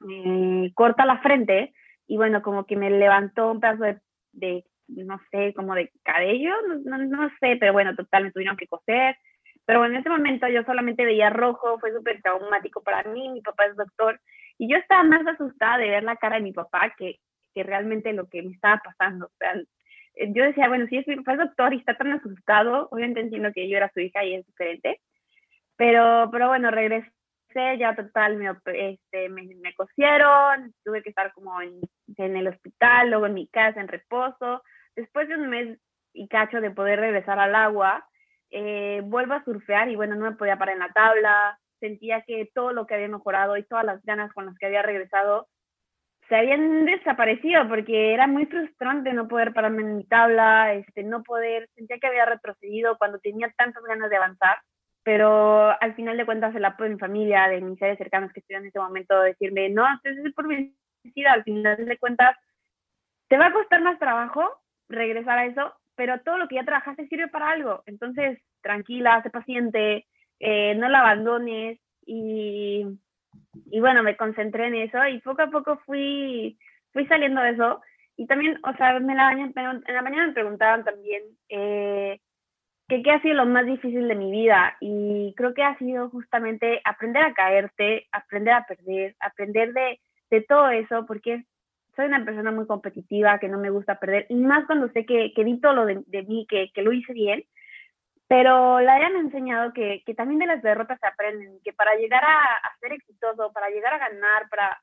me 0.00 0.72
corta 0.74 1.06
la 1.06 1.18
frente 1.18 1.72
y 2.08 2.16
bueno, 2.16 2.42
como 2.42 2.64
que 2.66 2.74
me 2.74 2.90
levantó 2.90 3.52
un 3.52 3.60
pedazo 3.60 4.00
de, 4.32 4.64
no 4.88 5.20
sé, 5.30 5.52
como 5.54 5.74
de 5.74 5.92
cabello, 6.02 6.50
no, 6.84 6.98
no, 6.98 7.28
sé, 7.38 7.56
pero 7.60 7.74
bueno, 7.74 7.94
total, 7.94 8.24
me 8.24 8.32
tuvieron 8.32 8.56
que 8.56 8.66
coser. 8.66 9.16
Pero 9.66 9.80
bueno, 9.80 9.94
en 9.94 10.00
ese 10.00 10.08
momento 10.08 10.48
yo 10.48 10.64
solamente 10.64 11.04
veía 11.04 11.28
rojo, 11.28 11.78
fue 11.78 11.92
súper 11.92 12.22
traumático 12.22 12.82
para 12.82 13.02
mí, 13.10 13.28
mi 13.28 13.42
papá 13.42 13.66
es 13.66 13.76
doctor, 13.76 14.18
y 14.56 14.70
yo 14.70 14.78
estaba 14.78 15.04
más 15.04 15.26
asustada 15.26 15.76
de 15.76 15.90
ver 15.90 16.02
la 16.02 16.16
cara 16.16 16.36
de 16.36 16.42
mi 16.42 16.52
papá 16.52 16.94
que, 16.96 17.20
que 17.54 17.62
realmente 17.62 18.14
lo 18.14 18.26
que 18.28 18.42
me 18.42 18.52
estaba 18.52 18.80
pasando. 18.82 19.30
Yo 20.16 20.44
decía, 20.44 20.68
bueno, 20.68 20.86
si 20.88 20.96
es 20.96 21.06
mi 21.06 21.16
papá 21.16 21.34
es 21.34 21.38
doctor 21.40 21.74
y 21.74 21.78
está 21.78 21.94
tan 21.94 22.12
asustado, 22.12 22.88
obviamente 22.90 23.20
entiendo 23.20 23.52
que 23.52 23.68
yo 23.68 23.76
era 23.76 23.90
su 23.92 24.00
hija 24.00 24.24
y 24.24 24.34
es 24.34 24.46
diferente, 24.46 25.00
pero, 25.76 26.30
pero 26.32 26.48
bueno, 26.48 26.70
regresé 26.70 27.12
ya 27.54 27.94
total, 27.94 28.36
me, 28.36 28.50
este, 28.74 29.28
me, 29.28 29.42
me, 29.56 29.74
cosieron, 29.74 30.74
tuve 30.84 31.02
que 31.02 31.10
estar 31.10 31.32
como 31.32 31.60
en, 31.60 31.80
el 32.16 32.48
hospital, 32.48 33.10
luego 33.10 33.26
en 33.26 33.34
mi 33.34 33.48
casa 33.48 33.80
en 33.80 33.88
reposo. 33.88 34.62
Después 34.94 35.28
de 35.28 35.36
un 35.36 35.48
mes 35.48 35.78
y 36.12 36.28
cacho 36.28 36.60
de 36.60 36.70
poder 36.70 37.00
regresar 37.00 37.38
al 37.38 37.54
agua, 37.54 38.06
eh, 38.50 39.00
vuelvo 39.04 39.34
a 39.34 39.44
surfear 39.44 39.88
y 39.88 39.96
bueno, 39.96 40.14
no 40.14 40.30
me 40.30 40.36
podía 40.36 40.58
parar 40.58 40.74
en 40.74 40.80
la 40.80 40.92
tabla, 40.92 41.58
sentía 41.80 42.22
que 42.22 42.50
todo 42.54 42.72
lo 42.72 42.86
que 42.86 42.94
había 42.94 43.08
mejorado 43.08 43.56
y 43.56 43.64
todas 43.64 43.84
las 43.84 44.02
ganas 44.04 44.32
con 44.32 44.46
las 44.46 44.56
que 44.58 44.66
había 44.66 44.82
regresado 44.82 45.48
se 46.28 46.36
habían 46.36 46.84
desaparecido 46.84 47.66
porque 47.68 48.12
era 48.12 48.26
muy 48.26 48.44
frustrante 48.46 49.12
no 49.14 49.28
poder 49.28 49.54
pararme 49.54 49.82
en 49.82 49.96
mi 49.96 50.04
tabla, 50.04 50.74
este, 50.74 51.02
no 51.02 51.22
poder, 51.22 51.68
sentía 51.74 51.98
que 51.98 52.06
había 52.06 52.26
retrocedido 52.26 52.98
cuando 52.98 53.18
tenía 53.18 53.50
tantas 53.56 53.82
ganas 53.84 54.10
de 54.10 54.16
avanzar 54.16 54.58
pero 55.08 55.74
al 55.80 55.94
final 55.94 56.18
de 56.18 56.26
cuentas 56.26 56.54
el 56.54 56.66
apoyo 56.66 56.90
de 56.90 56.96
mi 56.96 57.00
familia, 57.00 57.48
de 57.48 57.62
mis 57.62 57.78
seres 57.78 57.96
cercanos 57.96 58.30
que 58.30 58.40
estuvieron 58.40 58.66
en 58.66 58.68
ese 58.68 58.78
momento, 58.78 59.18
decirme, 59.22 59.70
no, 59.70 59.86
es 60.04 60.34
por 60.34 60.46
vencida, 60.46 61.32
al 61.32 61.44
final 61.44 61.82
de 61.82 61.96
cuentas 61.96 62.36
te 63.28 63.38
va 63.38 63.46
a 63.46 63.52
costar 63.54 63.80
más 63.80 63.98
trabajo 63.98 64.60
regresar 64.90 65.38
a 65.38 65.46
eso, 65.46 65.72
pero 65.94 66.20
todo 66.20 66.36
lo 66.36 66.46
que 66.46 66.56
ya 66.56 66.64
trabajaste 66.66 67.08
sirve 67.08 67.28
para 67.28 67.52
algo, 67.52 67.82
entonces 67.86 68.38
tranquila, 68.60 69.22
sé 69.22 69.30
paciente, 69.30 70.06
eh, 70.40 70.74
no 70.74 70.90
la 70.90 71.00
abandones 71.00 71.80
y, 72.04 72.84
y 73.70 73.80
bueno, 73.80 74.02
me 74.02 74.14
concentré 74.14 74.66
en 74.66 74.74
eso 74.74 74.98
y 75.08 75.22
poco 75.22 75.40
a 75.40 75.50
poco 75.50 75.78
fui, 75.86 76.58
fui 76.92 77.06
saliendo 77.06 77.40
de 77.40 77.52
eso. 77.52 77.80
Y 78.18 78.26
también, 78.26 78.60
o 78.62 78.76
sea, 78.76 79.00
me 79.00 79.14
la, 79.14 79.32
en 79.32 79.54
la 79.86 80.02
mañana 80.02 80.26
me 80.26 80.32
preguntaban 80.34 80.84
también, 80.84 81.22
eh, 81.48 82.20
que 82.88 83.10
ha 83.10 83.20
sido 83.20 83.34
lo 83.34 83.46
más 83.46 83.66
difícil 83.66 84.08
de 84.08 84.14
mi 84.14 84.30
vida 84.30 84.76
y 84.80 85.34
creo 85.36 85.52
que 85.52 85.62
ha 85.62 85.76
sido 85.76 86.08
justamente 86.08 86.80
aprender 86.84 87.22
a 87.22 87.34
caerte, 87.34 88.06
aprender 88.12 88.54
a 88.54 88.64
perder, 88.64 89.14
aprender 89.20 89.72
de, 89.74 90.00
de 90.30 90.40
todo 90.42 90.70
eso, 90.70 91.04
porque 91.06 91.44
soy 91.94 92.06
una 92.06 92.24
persona 92.24 92.50
muy 92.50 92.66
competitiva, 92.66 93.38
que 93.38 93.48
no 93.48 93.58
me 93.58 93.70
gusta 93.70 93.98
perder, 93.98 94.26
y 94.30 94.36
más 94.36 94.64
cuando 94.66 94.88
sé 94.92 95.04
que, 95.04 95.32
que 95.34 95.44
di 95.44 95.60
todo 95.60 95.74
lo 95.74 95.84
de, 95.84 96.22
mí, 96.26 96.46
que, 96.48 96.70
que, 96.72 96.82
lo 96.82 96.92
hice 96.92 97.12
bien. 97.12 97.44
Pero 98.26 98.80
la 98.80 98.98
vida 98.98 99.08
me 99.10 99.18
ha 99.18 99.22
enseñado 99.22 99.72
que, 99.72 100.02
que, 100.06 100.14
también 100.14 100.38
de 100.38 100.46
las 100.46 100.62
derrotas 100.62 100.98
se 101.00 101.06
aprenden, 101.06 101.60
que 101.64 101.72
para 101.72 101.94
llegar 101.96 102.22
a 102.24 102.78
ser 102.80 102.92
exitoso, 102.92 103.52
para 103.52 103.70
llegar 103.70 103.94
a 103.94 103.98
ganar, 103.98 104.48
para, 104.50 104.78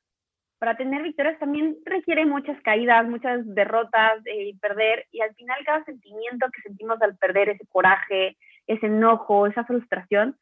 para 0.60 0.78
tener 0.78 1.04
victorias 1.04 1.38
también 1.39 1.78
requiere 1.86 2.26
muchas 2.26 2.60
caídas, 2.62 3.08
muchas 3.08 3.41
derrotas 3.54 4.26
eh, 4.26 4.54
perder. 4.62 5.06
Y 5.12 5.22
al 5.22 5.34
final 5.36 5.58
cada 5.65 5.84
sentimiento 5.84 6.48
que 6.54 6.62
sentimos 6.62 7.02
al 7.02 7.18
perder, 7.18 7.50
ese 7.50 7.65
coraje, 7.68 8.38
ese 8.68 8.86
enojo, 8.88 9.48
esa 9.48 9.65
frustración, 9.65 10.38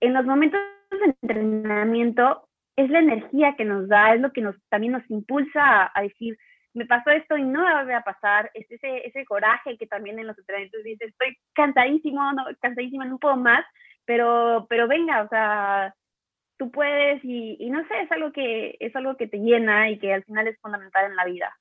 en 0.00 0.12
los 0.12 0.24
momentos 0.26 0.60
de 0.90 1.14
entrenamiento 1.22 2.48
es 2.76 2.90
la 2.90 2.98
energía 2.98 3.54
que 3.56 3.64
nos 3.64 3.88
da, 3.88 4.14
es 4.14 4.20
lo 4.20 4.32
que 4.32 4.44
también 4.68 4.92
nos 4.92 5.08
impulsa 5.08 5.90
a, 5.94 6.02
decir, 6.02 6.36
me 6.74 6.86
pasó 6.86 7.10
esto 7.10 7.36
y 7.36 7.44
no 7.44 7.62
me 7.84 7.92
va 7.92 7.98
a 7.98 8.04
pasar, 8.04 8.50
es 8.52 8.68
ese, 8.70 9.06
ese 9.06 9.24
coraje 9.24 9.78
que 9.78 9.86
también 9.86 10.18
en 10.18 10.26
los 10.26 10.36
entrenamientos 10.38 10.82
dice, 10.82 11.04
estoy 11.04 11.36
cansadísimo, 11.54 12.32
no, 12.32 12.44
cansadísima, 12.60 13.04
no 13.04 13.18
puedo 13.18 13.36
más, 13.36 13.64
pero, 14.04 14.66
pero 14.68 14.88
venga, 14.88 15.22
o 15.22 15.28
sea, 15.28 15.94
tú 16.58 16.70
puedes 16.70 17.20
y, 17.24 17.68
no 17.70 17.80
sé, 17.88 18.02
es 18.02 18.12
algo, 18.12 18.32
que, 18.32 18.76
es 18.80 18.94
algo 18.96 19.16
que 19.16 19.26
te 19.26 19.38
llena 19.38 19.90
y 19.90 19.98
que 19.98 20.12
al 20.12 20.24
final 20.24 20.48
es 20.48 20.58
fundamental 20.60 21.06
en 21.10 21.16
la 21.16 21.24
vida. 21.24 21.54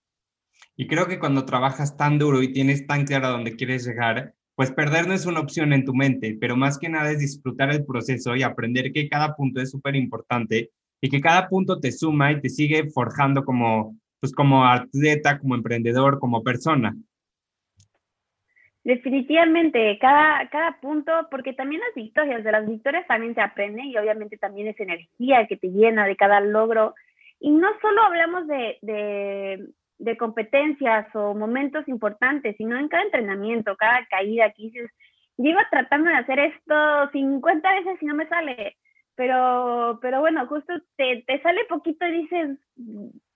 Y 0.76 0.88
creo 0.88 1.08
que 1.08 1.20
cuando 1.20 1.46
trabajas 1.46 1.98
tan 1.98 2.18
duro 2.20 2.42
y 2.42 2.54
tienes 2.54 2.88
tan 2.88 3.06
claro 3.06 3.28
a 3.28 3.32
dónde 3.32 3.56
quieres 3.56 3.86
llegar, 3.86 4.34
pues 4.56 4.72
perder 4.72 5.08
no 5.08 5.14
es 5.14 5.26
una 5.26 5.40
opción 5.40 5.74
en 5.74 5.86
tu 5.86 5.94
mente, 5.94 6.38
pero 6.40 6.56
más 6.56 6.78
que 6.78 6.90
nada 6.90 7.12
es 7.12 7.20
disfrutar 7.20 7.72
el 7.72 7.86
proceso 7.86 8.36
y 8.36 8.44
aprender 8.44 8.92
que 8.92 9.10
cada 9.10 9.36
punto 9.36 9.62
es 9.62 9.72
súper 9.72 9.96
importante 9.96 10.72
y 11.02 11.10
que 11.10 11.22
cada 11.22 11.50
punto 11.50 11.80
te 11.80 11.92
suma 11.92 12.32
y 12.32 12.40
te 12.40 12.50
sigue 12.50 12.90
forjando 12.90 13.44
como, 13.44 13.98
pues 14.20 14.32
como 14.32 14.66
atleta, 14.66 15.40
como 15.40 15.56
emprendedor, 15.56 16.20
como 16.20 16.44
persona. 16.44 16.96
Definitivamente, 18.84 19.98
cada, 20.00 20.50
cada 20.50 20.80
punto, 20.82 21.12
porque 21.32 21.54
también 21.54 21.82
las 21.82 21.96
victorias, 21.96 22.44
de 22.44 22.52
las 22.52 22.68
victorias 22.68 23.08
también 23.08 23.34
se 23.34 23.40
aprende 23.40 23.82
y 23.84 23.98
obviamente 23.98 24.38
también 24.38 24.68
es 24.68 24.80
energía 24.80 25.48
que 25.48 25.56
te 25.56 25.70
llena 25.70 26.06
de 26.06 26.18
cada 26.18 26.42
logro. 26.42 26.94
Y 27.40 27.52
no 27.52 27.70
solo 27.82 28.02
hablamos 28.04 28.46
de, 28.48 28.78
de, 28.82 30.18
competencias 30.18 31.08
o 31.16 31.34
momentos 31.34 31.88
importantes, 31.88 32.58
sino 32.58 32.78
en 32.78 32.90
cada 32.90 33.04
entrenamiento, 33.04 33.76
cada 33.78 34.06
caída 34.08 34.52
que 34.52 34.64
dices, 34.64 34.92
llevo 35.38 35.60
tratando 35.72 36.10
de 36.10 36.18
hacer 36.18 36.40
esto 36.40 37.10
50 37.12 37.76
veces 37.76 38.02
y 38.02 38.06
no 38.06 38.16
me 38.16 38.28
sale, 38.28 38.76
pero, 39.16 40.00
pero 40.02 40.20
bueno, 40.20 40.46
justo 40.48 40.74
te, 40.98 41.24
te 41.26 41.42
sale 41.42 41.62
poquito 41.70 42.06
y 42.06 42.24
dices, 42.24 42.58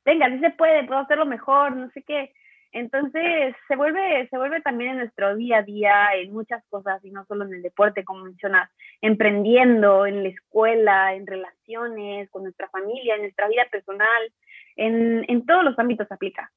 venga, 0.04 0.30
si 0.30 0.40
se 0.40 0.50
puede, 0.52 0.84
puedo 0.84 1.00
hacerlo 1.00 1.26
mejor, 1.26 1.76
no 1.76 1.90
sé 1.92 2.04
qué. 2.04 2.34
Entonces 2.72 3.56
se 3.68 3.76
vuelve, 3.76 4.28
se 4.30 4.38
vuelve 4.38 4.62
también 4.62 4.92
en 4.92 4.98
nuestro 4.98 5.36
día 5.36 5.60
a 5.60 5.64
día 5.64 5.94
en 6.16 6.34
muchas 6.34 6.64
cosas 6.70 7.04
y 7.04 7.12
no 7.12 7.26
solo 7.26 7.46
en 7.46 7.54
el 7.54 7.62
deporte, 7.62 8.04
como 8.04 8.24
mencionas, 8.24 8.70
emprendiendo, 9.02 10.06
en 10.06 10.24
la 10.24 10.30
escuela, 10.30 11.16
en 11.16 11.26
relaciones, 11.26 12.30
con 12.30 12.44
nuestra 12.44 12.68
familia, 12.70 13.16
en 13.16 13.22
nuestra 13.22 13.48
vida 13.48 13.66
personal, 13.72 14.32
en, 14.76 15.26
en 15.28 15.46
todos 15.46 15.64
los 15.64 15.80
ámbitos 15.80 16.08
se 16.08 16.14
aplica. 16.14 16.52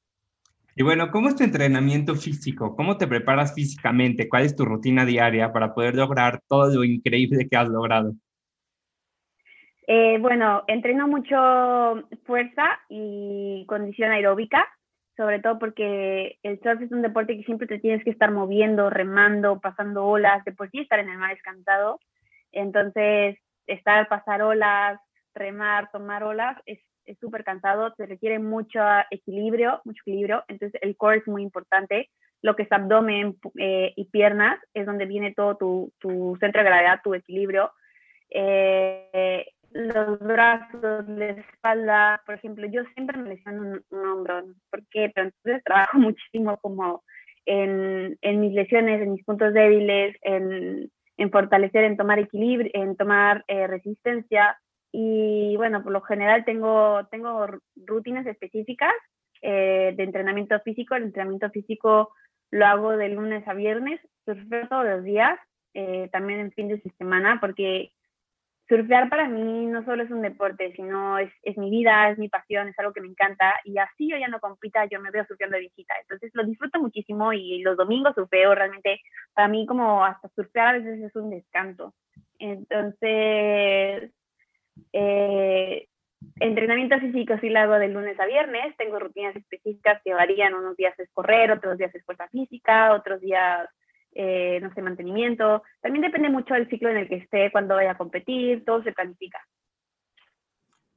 Y 0.75 0.83
bueno, 0.83 1.11
¿cómo 1.11 1.27
es 1.27 1.35
tu 1.35 1.43
entrenamiento 1.43 2.15
físico? 2.15 2.75
¿Cómo 2.75 2.97
te 2.97 3.07
preparas 3.07 3.53
físicamente? 3.53 4.29
¿Cuál 4.29 4.43
es 4.43 4.55
tu 4.55 4.63
rutina 4.63 5.05
diaria 5.05 5.51
para 5.51 5.73
poder 5.73 5.95
lograr 5.95 6.41
todo 6.47 6.73
lo 6.73 6.83
increíble 6.83 7.47
que 7.49 7.57
has 7.57 7.67
logrado? 7.67 8.13
Eh, 9.87 10.17
bueno, 10.19 10.63
entreno 10.67 11.07
mucho 11.07 12.07
fuerza 12.25 12.79
y 12.87 13.65
condición 13.67 14.11
aeróbica 14.11 14.65
sobre 15.17 15.39
todo 15.39 15.59
porque 15.59 16.37
el 16.43 16.59
surf 16.61 16.81
es 16.81 16.91
un 16.91 17.01
deporte 17.01 17.37
que 17.37 17.43
siempre 17.43 17.67
te 17.67 17.79
tienes 17.79 18.03
que 18.03 18.11
estar 18.11 18.31
moviendo, 18.31 18.89
remando, 18.89 19.59
pasando 19.59 20.05
olas, 20.05 20.43
de 20.45 20.51
por 20.51 20.69
sí 20.69 20.79
estar 20.79 20.99
en 20.99 21.09
el 21.09 21.17
mar 21.17 21.31
es 21.31 21.41
cansado. 21.41 21.99
Entonces, 22.51 23.37
estar, 23.67 24.07
pasar 24.07 24.41
olas, 24.41 24.99
remar, 25.33 25.89
tomar 25.91 26.23
olas, 26.23 26.57
es 26.65 26.79
súper 27.19 27.43
cansado, 27.43 27.93
se 27.95 28.05
requiere 28.05 28.39
mucho 28.39 28.79
equilibrio, 29.09 29.81
mucho 29.85 30.01
equilibrio, 30.05 30.43
entonces 30.47 30.79
el 30.81 30.95
core 30.95 31.17
es 31.17 31.27
muy 31.27 31.43
importante. 31.43 32.09
Lo 32.43 32.55
que 32.55 32.63
es 32.63 32.71
abdomen 32.71 33.37
eh, 33.59 33.93
y 33.95 34.05
piernas 34.05 34.59
es 34.73 34.85
donde 34.85 35.05
viene 35.05 35.33
todo 35.33 35.57
tu, 35.57 35.93
tu 35.99 36.35
centro 36.39 36.63
de 36.63 36.69
gravedad, 36.69 37.01
tu 37.03 37.13
equilibrio. 37.13 37.71
Eh, 38.31 39.45
los 39.73 40.19
brazos, 40.19 41.07
la 41.07 41.29
espalda, 41.29 42.21
por 42.25 42.35
ejemplo, 42.35 42.67
yo 42.67 42.83
siempre 42.93 43.17
me 43.17 43.29
lesiono 43.29 43.61
un, 43.61 43.83
un 43.89 44.07
hombro, 44.07 44.43
por 44.69 44.81
qué, 44.89 45.11
pero 45.13 45.27
entonces 45.27 45.63
trabajo 45.63 45.97
muchísimo 45.99 46.57
como 46.57 47.03
en, 47.45 48.17
en 48.21 48.39
mis 48.39 48.53
lesiones, 48.53 49.01
en 49.01 49.13
mis 49.13 49.23
puntos 49.23 49.53
débiles, 49.53 50.15
en, 50.21 50.91
en 51.17 51.31
fortalecer, 51.31 51.83
en 51.83 51.97
tomar 51.97 52.19
equilibrio, 52.19 52.71
en 52.73 52.95
tomar 52.95 53.43
eh, 53.47 53.67
resistencia. 53.67 54.57
Y 54.91 55.55
bueno, 55.57 55.83
por 55.83 55.91
lo 55.93 56.01
general 56.01 56.43
tengo, 56.45 57.05
tengo 57.09 57.47
rutinas 57.75 58.25
específicas 58.25 58.93
eh, 59.41 59.93
de 59.95 60.03
entrenamiento 60.03 60.59
físico. 60.61 60.95
El 60.95 61.03
entrenamiento 61.03 61.49
físico 61.49 62.11
lo 62.51 62.65
hago 62.65 62.97
de 62.97 63.09
lunes 63.09 63.47
a 63.47 63.53
viernes, 63.53 63.99
surfeo 64.25 64.67
todos 64.67 64.85
los 64.85 65.03
días, 65.03 65.39
eh, 65.73 66.09
también 66.11 66.41
en 66.41 66.51
fin 66.51 66.67
de 66.67 66.81
semana, 66.97 67.39
porque 67.39 67.91
surfear 68.71 69.09
para 69.09 69.27
mí 69.27 69.65
no 69.65 69.83
solo 69.83 70.03
es 70.03 70.11
un 70.11 70.21
deporte, 70.21 70.71
sino 70.77 71.17
es, 71.17 71.29
mi 71.57 71.69
vida, 71.69 72.09
es 72.09 72.17
mi 72.17 72.29
pasión, 72.29 72.69
es 72.69 72.79
algo 72.79 72.93
que 72.93 73.01
me 73.01 73.09
encanta 73.09 73.53
y 73.65 73.77
así 73.77 74.09
yo 74.09 74.17
ya 74.17 74.29
no 74.29 74.39
compita, 74.39 74.85
yo 74.85 75.01
me 75.01 75.11
veo 75.11 75.25
surfeando 75.25 75.55
de 75.55 75.61
viejita. 75.61 75.93
Entonces 76.01 76.31
lo 76.33 76.45
disfruto 76.45 76.79
muchísimo 76.79 77.33
y 77.33 77.61
los 77.63 77.75
domingos 77.75 78.15
surfeo 78.15 78.55
realmente, 78.55 79.01
para 79.33 79.49
mí 79.49 79.65
como 79.65 80.05
hasta 80.05 80.29
surfear 80.29 80.67
a 80.67 80.79
veces 80.79 81.03
es 81.03 81.15
un 81.17 81.31
descanso. 81.31 81.93
Entonces, 82.39 84.13
eh, 84.93 85.87
entrenamiento 86.39 86.97
físico 86.99 87.33
sí 87.41 87.49
lo 87.49 87.59
hago 87.59 87.73
de 87.73 87.89
lunes 87.89 88.17
a 88.21 88.25
viernes, 88.25 88.77
tengo 88.77 88.99
rutinas 88.99 89.35
específicas 89.35 90.01
que 90.01 90.13
varían, 90.13 90.53
unos 90.53 90.77
días 90.77 90.97
es 90.97 91.09
correr, 91.11 91.51
otros 91.51 91.77
días 91.77 91.93
es 91.93 92.05
fuerza 92.05 92.29
física, 92.29 92.93
otros 92.93 93.19
días 93.19 93.67
eh, 94.13 94.59
no 94.61 94.73
sé, 94.73 94.81
mantenimiento. 94.81 95.63
También 95.81 96.03
depende 96.03 96.29
mucho 96.29 96.53
del 96.53 96.69
ciclo 96.69 96.89
en 96.89 96.97
el 96.97 97.07
que 97.07 97.15
esté, 97.15 97.51
cuando 97.51 97.75
vaya 97.75 97.91
a 97.91 97.97
competir, 97.97 98.63
todo 98.65 98.83
se 98.83 98.91
planifica. 98.91 99.39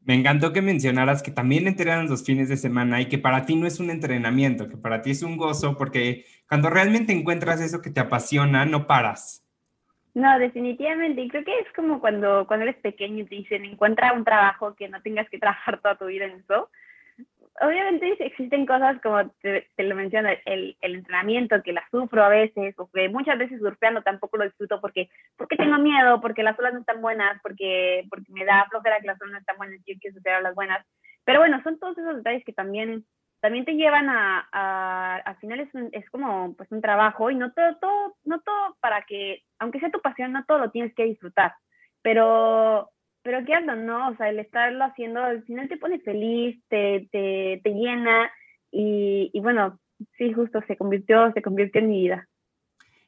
Me 0.05 0.15
encantó 0.15 0.53
que 0.53 0.61
mencionaras 0.61 1.23
que 1.23 1.31
también 1.31 1.67
entrenas 1.67 2.11
los 2.11 2.25
fines 2.25 2.51
de 2.51 2.59
semana 2.59 3.01
y 3.01 3.07
que 3.07 3.17
para 3.17 3.47
ti 3.47 3.57
no 3.57 3.67
es 3.67 3.81
un 3.81 3.89
entrenamiento, 3.89 4.69
que 4.69 4.77
para 4.77 5.01
ti 5.01 5.13
es 5.13 5.23
un 5.23 5.39
gozo, 5.39 5.79
porque 5.79 6.27
cuando 6.47 6.69
realmente 6.69 7.13
encuentras 7.13 7.61
eso 7.63 7.81
que 7.81 7.91
te 7.91 8.01
apasiona, 8.01 8.67
no 8.67 8.87
paras. 8.87 9.43
No, 10.13 10.39
definitivamente. 10.39 11.23
Y 11.23 11.29
creo 11.29 11.45
que 11.45 11.59
es 11.59 11.73
como 11.75 12.01
cuando, 12.01 12.47
cuando 12.47 12.65
eres 12.67 12.77
pequeño 12.77 13.25
y 13.25 13.27
te 13.27 13.35
dicen, 13.35 13.65
encuentra 13.65 14.13
un 14.13 14.25
trabajo 14.25 14.75
que 14.75 14.89
no 14.89 15.01
tengas 15.01 15.29
que 15.31 15.39
trabajar 15.39 15.81
toda 15.81 15.97
tu 15.97 16.07
vida 16.07 16.27
en 16.27 16.33
eso 16.33 16.71
obviamente 17.61 18.17
existen 18.21 18.67
cosas 18.67 19.01
como 19.03 19.31
te, 19.43 19.69
lo 19.79 19.95
menciona, 19.95 20.33
el, 20.45 20.77
entrenamiento, 20.81 21.63
que 21.63 21.73
la 21.73 21.87
sufro 21.91 22.25
a 22.25 22.29
veces, 22.29 22.75
o 22.79 22.89
que 22.91 23.09
muchas 23.09 23.39
veces 23.39 23.61
surfeando 23.61 24.03
tampoco 24.03 24.37
lo 24.37 24.45
disfruto 24.45 24.81
porque, 24.81 25.09
porque 25.37 25.57
tengo 25.57 25.79
miedo, 25.79 26.21
porque 26.21 26.43
las 26.43 26.59
olas 26.59 26.75
no 26.75 26.81
están 26.81 27.01
buenas, 27.01 27.41
porque, 27.43 28.07
porque 28.11 28.33
me 28.33 28.45
da 28.45 28.67
flojera 28.71 29.01
que 29.01 29.07
las 29.07 29.21
olas 29.21 29.33
no 29.33 29.39
están 29.39 29.57
buenas 29.57 29.81
y 29.85 29.95
yo 29.95 29.99
quiero 30.01 30.15
surfear 30.15 30.43
las 30.43 30.55
buenas. 30.55 30.85
Pero 31.25 31.41
bueno, 31.41 31.61
son 31.63 31.79
todos 31.79 31.97
esos 31.97 32.17
detalles 32.17 32.45
que 32.45 32.53
también, 32.53 33.05
también 33.41 33.65
te 33.65 33.75
llevan 33.75 34.09
a, 34.09 34.49
a 34.53 35.17
al 35.17 35.37
final 35.37 35.61
es, 35.61 35.69
es 35.93 36.11
como 36.11 36.55
pues 36.57 36.71
un 36.73 36.81
trabajo 36.81 37.31
y 37.31 37.37
no 37.37 37.53
todo, 37.53 37.77
todo, 37.77 38.17
no 38.25 38.41
todo 38.41 38.77
para 38.81 39.03
que, 39.03 39.43
aunque 39.59 39.81
sea 39.81 39.91
tu 39.91 40.01
pasión, 40.01 40.33
no 40.33 40.45
todo 40.45 40.59
lo 40.59 40.71
tienes 40.71 40.95
que 40.95 41.05
disfrutar. 41.05 41.55
Pero 42.03 42.91
pero 43.25 43.45
qué 43.45 43.55
ando, 43.55 43.75
¿no? 43.75 44.11
O 44.11 44.17
sea, 44.17 44.29
el 44.29 44.39
estarlo 44.39 44.85
haciendo 44.85 45.21
al 45.21 45.43
final 45.45 45.69
te 45.69 45.79
pone 45.79 45.99
feliz, 45.99 46.63
te, 46.69 47.09
te, 47.11 47.61
te 47.65 47.71
llena 47.71 48.31
y, 48.71 49.31
y, 49.33 49.41
bueno, 49.41 49.81
sí, 50.19 50.33
justo 50.33 50.61
se 50.69 50.77
convirtió, 50.77 51.33
se 51.33 51.43
convirtió 51.43 51.81
en 51.81 51.89
mi 51.89 52.03
vida. 52.03 52.29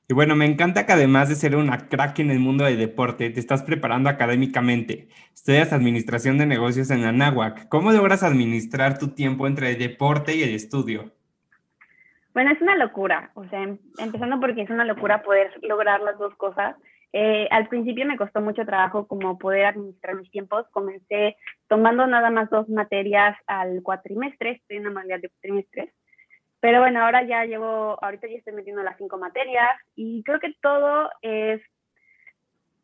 Y 0.09 0.15
bueno, 0.15 0.37
me 0.37 0.47
encanta 0.47 0.87
que 0.87 0.93
además 0.93 1.29
de 1.29 1.35
ser 1.35 1.57
una 1.57 1.89
crack 1.89 2.21
en 2.21 2.31
el 2.31 2.39
mundo 2.39 2.65
del 2.65 2.79
deporte, 2.79 3.29
te 3.29 3.41
estás 3.41 3.63
preparando 3.63 4.09
académicamente. 4.09 5.09
Estudias 5.35 5.73
administración 5.73 6.39
de 6.39 6.47
negocios 6.47 6.91
en 6.91 7.05
Anáhuac. 7.05 7.69
¿Cómo 7.69 7.93
logras 7.93 8.23
administrar 8.23 8.99
tu 8.99 9.09
tiempo 9.09 9.47
entre 9.47 9.71
el 9.71 9.79
deporte 9.79 10.35
y 10.35 10.45
el 10.45 10.55
estudio? 10.55 11.13
Bueno, 12.33 12.53
es 12.53 12.61
una 12.63 12.77
locura, 12.77 13.31
o 13.35 13.45
sea, 13.49 13.63
em, 13.63 13.79
empezando 13.99 14.39
porque 14.39 14.63
es 14.63 14.71
una 14.71 14.85
locura 14.85 15.23
poder 15.23 15.51
lograr 15.63 16.01
las 16.01 16.19
dos 16.19 16.35
cosas. 16.37 16.77
Eh, 17.19 17.49
al 17.51 17.67
principio 17.69 18.05
me 18.05 18.19
costó 18.19 18.43
mucho 18.43 18.67
trabajo 18.67 19.07
como 19.07 19.39
poder 19.39 19.65
administrar 19.65 20.17
mis 20.17 20.31
tiempos. 20.31 20.67
Comencé 20.71 21.39
tomando 21.67 22.07
nada 22.07 22.29
más 22.29 22.51
dos 22.51 22.69
materias 22.69 23.35
al 23.47 23.83
cuatrimestre, 23.83 24.51
estoy 24.51 24.77
en 24.77 24.83
una 24.83 24.91
modalidad 24.91 25.21
de 25.23 25.31
cuatrimestres. 25.31 25.95
Pero 26.61 26.81
bueno, 26.81 27.03
ahora 27.03 27.23
ya 27.27 27.47
llevo, 27.47 27.97
ahorita 28.05 28.27
ya 28.29 28.37
estoy 28.37 28.53
metiendo 28.53 28.83
las 28.83 28.99
cinco 28.99 29.17
materias 29.17 29.71
y 29.95 30.23
creo 30.25 30.41
que 30.41 30.53
todo 30.61 31.09
es 31.23 31.63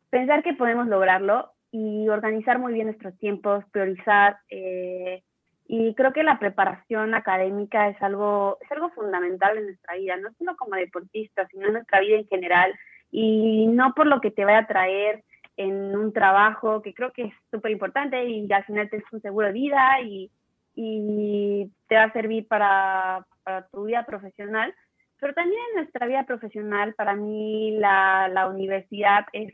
pensar 0.09 0.41
que 0.41 0.53
podemos 0.53 0.87
lograrlo 0.87 1.51
y 1.69 2.09
organizar 2.09 2.57
muy 2.57 2.73
bien 2.73 2.87
nuestros 2.87 3.15
tiempos, 3.19 3.63
priorizar, 3.71 4.39
eh, 4.49 5.21
Y 5.67 5.93
creo 5.93 6.11
que 6.11 6.23
la 6.23 6.39
preparación 6.39 7.13
académica 7.13 7.87
es 7.87 8.01
algo, 8.01 8.57
es 8.61 8.71
algo 8.71 8.89
fundamental 8.89 9.59
en 9.59 9.65
nuestra 9.65 9.93
vida, 9.95 10.17
no 10.17 10.29
solo 10.39 10.55
como 10.57 10.75
deportista, 10.75 11.47
sino 11.49 11.67
en 11.67 11.73
nuestra 11.73 11.99
vida 11.99 12.17
en 12.17 12.27
general. 12.27 12.73
Y 13.15 13.67
no 13.67 13.93
por 13.93 14.07
lo 14.07 14.21
que 14.21 14.31
te 14.31 14.43
vaya 14.43 14.59
a 14.59 14.67
traer 14.67 15.23
en 15.55 15.95
un 15.95 16.11
trabajo, 16.13 16.81
que 16.81 16.95
creo 16.95 17.11
que 17.11 17.25
es 17.25 17.33
súper 17.51 17.71
importante 17.71 18.25
y 18.25 18.51
al 18.51 18.63
final 18.65 18.89
te 18.89 18.97
es 18.97 19.03
un 19.11 19.21
seguro 19.21 19.47
de 19.47 19.53
vida 19.53 20.01
y, 20.01 20.31
y 20.73 21.71
te 21.87 21.95
va 21.95 22.05
a 22.05 22.13
servir 22.13 22.47
para, 22.47 23.23
para, 23.43 23.67
tu 23.67 23.83
vida 23.83 24.03
profesional. 24.03 24.73
Pero 25.19 25.33
también 25.35 25.61
en 25.69 25.83
nuestra 25.83 26.07
vida 26.07 26.23
profesional, 26.23 26.95
para 26.95 27.15
mí 27.15 27.77
la, 27.77 28.29
la 28.29 28.47
universidad 28.47 29.25
es 29.31 29.53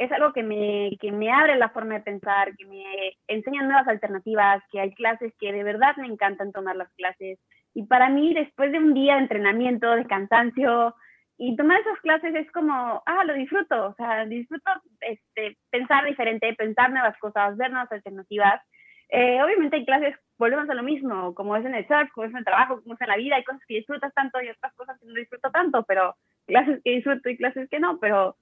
es 0.00 0.10
algo 0.12 0.32
que 0.32 0.42
me, 0.42 0.96
que 0.98 1.12
me 1.12 1.30
abre 1.30 1.56
la 1.56 1.68
forma 1.68 1.92
de 1.92 2.00
pensar, 2.00 2.56
que 2.56 2.64
me 2.64 2.82
enseña 3.28 3.62
nuevas 3.62 3.86
alternativas, 3.86 4.62
que 4.72 4.80
hay 4.80 4.94
clases 4.94 5.34
que 5.38 5.52
de 5.52 5.62
verdad 5.62 5.94
me 5.98 6.06
encantan 6.06 6.52
tomar 6.52 6.74
las 6.74 6.90
clases. 6.94 7.38
Y 7.74 7.82
para 7.82 8.08
mí, 8.08 8.32
después 8.32 8.72
de 8.72 8.78
un 8.78 8.94
día 8.94 9.16
de 9.16 9.20
entrenamiento, 9.20 9.90
de 9.90 10.06
cansancio, 10.06 10.94
y 11.42 11.56
tomar 11.56 11.80
esas 11.80 11.98
clases 12.00 12.34
es 12.34 12.52
como, 12.52 13.02
ah, 13.06 13.24
lo 13.24 13.32
disfruto, 13.32 13.86
o 13.86 13.94
sea, 13.94 14.26
disfruto 14.26 14.70
este, 15.00 15.56
pensar 15.70 16.04
diferente, 16.04 16.52
pensar 16.52 16.90
nuevas 16.90 17.16
cosas, 17.18 17.56
ver 17.56 17.70
nuevas 17.70 17.90
alternativas. 17.90 18.60
Eh, 19.08 19.42
obviamente 19.42 19.76
hay 19.76 19.86
clases, 19.86 20.14
volvemos 20.36 20.68
a 20.68 20.74
lo 20.74 20.82
mismo, 20.82 21.34
como 21.34 21.56
es 21.56 21.64
en 21.64 21.74
el 21.74 21.88
surf, 21.88 22.10
como 22.12 22.26
es 22.26 22.32
en 22.32 22.40
el 22.40 22.44
trabajo, 22.44 22.82
como 22.82 22.94
es 22.94 23.00
en 23.00 23.08
la 23.08 23.16
vida, 23.16 23.36
hay 23.36 23.44
cosas 23.44 23.62
que 23.66 23.76
disfrutas 23.76 24.12
tanto 24.12 24.38
y 24.42 24.50
otras 24.50 24.74
cosas 24.74 25.00
que 25.00 25.06
no 25.06 25.14
disfruto 25.14 25.50
tanto, 25.50 25.82
pero 25.84 26.14
clases 26.46 26.78
que 26.84 26.90
disfruto 26.90 27.30
y 27.30 27.38
clases 27.38 27.70
que 27.70 27.80
no, 27.80 27.98
pero 27.98 28.36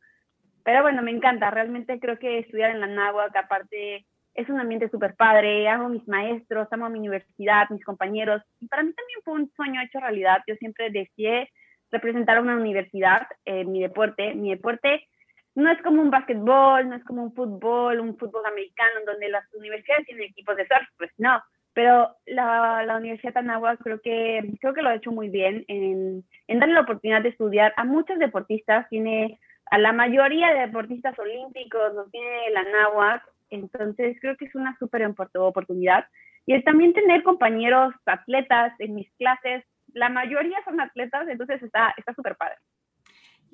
pero 0.64 0.82
bueno, 0.82 1.00
me 1.00 1.12
encanta, 1.12 1.52
realmente 1.52 2.00
creo 2.00 2.18
que 2.18 2.40
estudiar 2.40 2.72
en 2.72 2.80
la 2.80 3.12
que 3.32 3.38
aparte 3.38 4.06
es 4.34 4.48
un 4.48 4.58
ambiente 4.58 4.90
súper 4.90 5.14
padre, 5.14 5.68
amo 5.68 5.88
mis 5.88 6.06
maestros, 6.08 6.66
amo 6.72 6.90
mi 6.90 6.98
universidad, 6.98 7.70
mis 7.70 7.84
compañeros, 7.84 8.42
y 8.58 8.66
para 8.66 8.82
mí 8.82 8.92
también 8.92 9.20
fue 9.24 9.34
un 9.34 9.52
sueño 9.54 9.80
hecho 9.82 10.00
realidad, 10.00 10.42
yo 10.48 10.56
siempre 10.56 10.90
deseé 10.90 11.48
representar 11.90 12.38
a 12.38 12.40
una 12.42 12.56
universidad 12.56 13.26
en 13.44 13.72
mi 13.72 13.80
deporte, 13.80 14.34
mi 14.34 14.50
deporte 14.50 15.06
no 15.54 15.70
es 15.70 15.80
como 15.82 16.02
un 16.02 16.10
básquetbol, 16.10 16.88
no 16.88 16.94
es 16.94 17.04
como 17.04 17.22
un 17.22 17.34
fútbol, 17.34 18.00
un 18.00 18.16
fútbol 18.16 18.46
americano, 18.46 19.00
donde 19.06 19.28
las 19.28 19.44
universidades 19.54 20.06
tienen 20.06 20.28
equipos 20.28 20.56
de 20.56 20.66
surf, 20.66 20.88
pues 20.96 21.10
no, 21.18 21.42
pero 21.72 22.16
la, 22.26 22.84
la 22.86 22.96
Universidad 22.96 23.34
de 23.34 23.40
Anáhuac 23.40 23.80
creo 23.82 24.00
que, 24.00 24.52
creo 24.60 24.74
que 24.74 24.82
lo 24.82 24.90
ha 24.90 24.94
hecho 24.94 25.12
muy 25.12 25.28
bien 25.28 25.64
en, 25.68 26.24
en 26.46 26.58
darle 26.58 26.74
la 26.74 26.82
oportunidad 26.82 27.22
de 27.22 27.30
estudiar 27.30 27.72
a 27.76 27.84
muchos 27.84 28.18
deportistas, 28.18 28.88
tiene 28.88 29.38
a 29.70 29.78
la 29.78 29.92
mayoría 29.92 30.52
de 30.52 30.60
deportistas 30.60 31.18
olímpicos 31.18 31.94
los 31.94 32.10
tiene 32.10 32.50
la 32.52 32.64
NAWAC, 32.64 33.22
entonces 33.50 34.16
creo 34.20 34.36
que 34.36 34.46
es 34.46 34.54
una 34.54 34.76
súper 34.78 35.06
oportunidad. 35.34 36.06
Y 36.46 36.62
también 36.62 36.94
tener 36.94 37.22
compañeros 37.22 37.94
atletas 38.06 38.72
en 38.78 38.94
mis 38.94 39.10
clases, 39.18 39.64
la 39.98 40.08
mayoría 40.08 40.58
son 40.64 40.80
atletas, 40.80 41.26
entonces 41.28 41.62
está 41.62 41.94
súper 42.14 42.36
padre. 42.36 42.56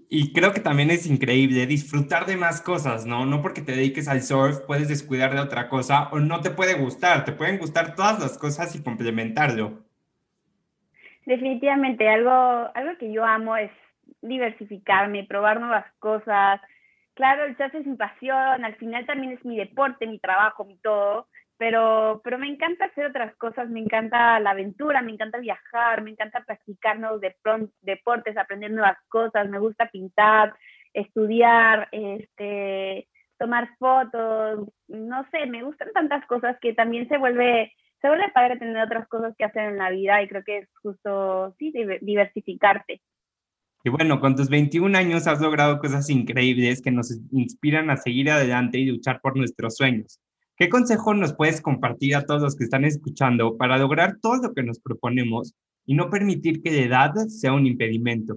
Y 0.08 0.32
creo 0.32 0.52
que 0.52 0.60
también 0.60 0.90
es 0.90 1.06
increíble 1.06 1.66
disfrutar 1.66 2.26
de 2.26 2.36
más 2.36 2.60
cosas, 2.60 3.06
¿no? 3.06 3.24
No 3.24 3.40
porque 3.40 3.62
te 3.62 3.72
dediques 3.72 4.06
al 4.06 4.22
surf 4.22 4.60
puedes 4.66 4.88
descuidar 4.88 5.34
de 5.34 5.40
otra 5.40 5.68
cosa 5.68 6.08
o 6.12 6.20
no 6.20 6.40
te 6.40 6.50
puede 6.50 6.74
gustar, 6.74 7.24
te 7.24 7.32
pueden 7.32 7.58
gustar 7.58 7.94
todas 7.94 8.20
las 8.20 8.38
cosas 8.38 8.74
y 8.76 8.82
complementarlo. 8.82 9.82
Definitivamente, 11.26 12.08
algo, 12.08 12.70
algo 12.74 12.98
que 12.98 13.10
yo 13.12 13.24
amo 13.24 13.56
es 13.56 13.70
diversificarme, 14.20 15.24
probar 15.24 15.58
nuevas 15.58 15.86
cosas. 15.98 16.60
Claro, 17.14 17.44
el 17.44 17.56
surf 17.56 17.74
es 17.74 17.86
mi 17.86 17.96
pasión, 17.96 18.64
al 18.64 18.74
final 18.76 19.06
también 19.06 19.32
es 19.32 19.44
mi 19.44 19.56
deporte, 19.56 20.06
mi 20.06 20.18
trabajo, 20.18 20.64
mi 20.64 20.76
todo, 20.78 21.28
pero, 21.56 22.20
pero 22.24 22.38
me 22.38 22.48
encanta 22.48 22.86
hacer 22.86 23.06
otras 23.06 23.34
cosas, 23.36 23.68
me 23.68 23.80
encanta 23.80 24.40
la 24.40 24.50
aventura, 24.50 25.02
me 25.02 25.12
encanta 25.12 25.38
viajar, 25.38 26.02
me 26.02 26.10
encanta 26.10 26.44
practicar 26.44 26.98
nuevos 26.98 27.20
deportes, 27.82 28.36
aprender 28.36 28.70
nuevas 28.70 28.98
cosas, 29.08 29.48
me 29.48 29.58
gusta 29.58 29.88
pintar, 29.88 30.54
estudiar, 30.92 31.88
este, 31.92 33.08
tomar 33.38 33.68
fotos, 33.78 34.68
no 34.88 35.26
sé, 35.30 35.46
me 35.46 35.62
gustan 35.62 35.92
tantas 35.92 36.26
cosas 36.26 36.56
que 36.60 36.72
también 36.72 37.08
se 37.08 37.18
vuelve, 37.18 37.72
se 38.00 38.08
vuelve 38.08 38.32
padre 38.32 38.58
tener 38.58 38.82
otras 38.84 39.06
cosas 39.08 39.34
que 39.36 39.44
hacer 39.44 39.64
en 39.70 39.78
la 39.78 39.90
vida 39.90 40.22
y 40.22 40.28
creo 40.28 40.42
que 40.44 40.58
es 40.58 40.68
justo, 40.82 41.54
sí, 41.58 41.72
diversificarte. 42.00 43.00
Y 43.86 43.90
bueno, 43.90 44.18
con 44.18 44.34
tus 44.34 44.48
21 44.48 44.96
años 44.96 45.26
has 45.26 45.42
logrado 45.42 45.78
cosas 45.78 46.08
increíbles 46.08 46.80
que 46.80 46.90
nos 46.90 47.14
inspiran 47.32 47.90
a 47.90 47.98
seguir 47.98 48.30
adelante 48.30 48.78
y 48.78 48.86
luchar 48.86 49.20
por 49.20 49.36
nuestros 49.36 49.76
sueños. 49.76 50.20
¿Qué 50.56 50.68
consejo 50.68 51.14
nos 51.14 51.34
puedes 51.34 51.60
compartir 51.60 52.14
a 52.14 52.24
todos 52.24 52.40
los 52.40 52.56
que 52.56 52.64
están 52.64 52.84
escuchando 52.84 53.56
para 53.56 53.76
lograr 53.76 54.18
todo 54.22 54.36
lo 54.36 54.54
que 54.54 54.62
nos 54.62 54.78
proponemos 54.78 55.52
y 55.84 55.94
no 55.94 56.10
permitir 56.10 56.62
que 56.62 56.70
la 56.70 56.82
edad 56.82 57.14
sea 57.26 57.52
un 57.52 57.66
impedimento? 57.66 58.36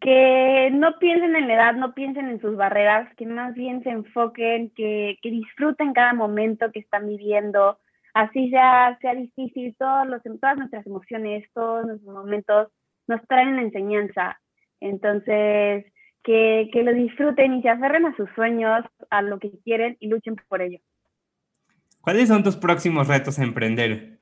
Que 0.00 0.70
no 0.72 0.98
piensen 0.98 1.36
en 1.36 1.46
la 1.46 1.54
edad, 1.54 1.74
no 1.74 1.94
piensen 1.94 2.28
en 2.28 2.40
sus 2.40 2.56
barreras, 2.56 3.14
que 3.14 3.26
más 3.26 3.54
bien 3.54 3.84
se 3.84 3.90
enfoquen, 3.90 4.70
que, 4.70 5.16
disfruten 5.22 5.92
cada 5.92 6.14
momento 6.14 6.72
que 6.72 6.80
están 6.80 7.06
viviendo, 7.06 7.78
así 8.12 8.50
sea, 8.50 8.98
sea 9.00 9.14
difícil, 9.14 9.76
todos 9.78 10.08
los, 10.08 10.20
todas 10.40 10.56
nuestras 10.56 10.84
emociones, 10.84 11.48
todos 11.54 11.86
nuestros 11.86 12.12
momentos, 12.12 12.68
nos 13.06 13.24
traen 13.28 13.54
la 13.54 13.62
enseñanza. 13.62 14.40
Entonces, 14.80 15.84
que, 16.22 16.68
que 16.72 16.82
lo 16.82 16.92
disfruten 16.92 17.54
y 17.54 17.62
se 17.62 17.68
aferren 17.68 18.06
a 18.06 18.16
sus 18.16 18.28
sueños, 18.34 18.84
a 19.10 19.22
lo 19.22 19.38
que 19.38 19.50
quieren 19.64 19.96
y 20.00 20.08
luchen 20.08 20.36
por 20.48 20.62
ello. 20.62 20.78
¿Cuáles 22.00 22.28
son 22.28 22.42
tus 22.42 22.56
próximos 22.56 23.08
retos 23.08 23.38
a 23.38 23.44
emprender? 23.44 24.20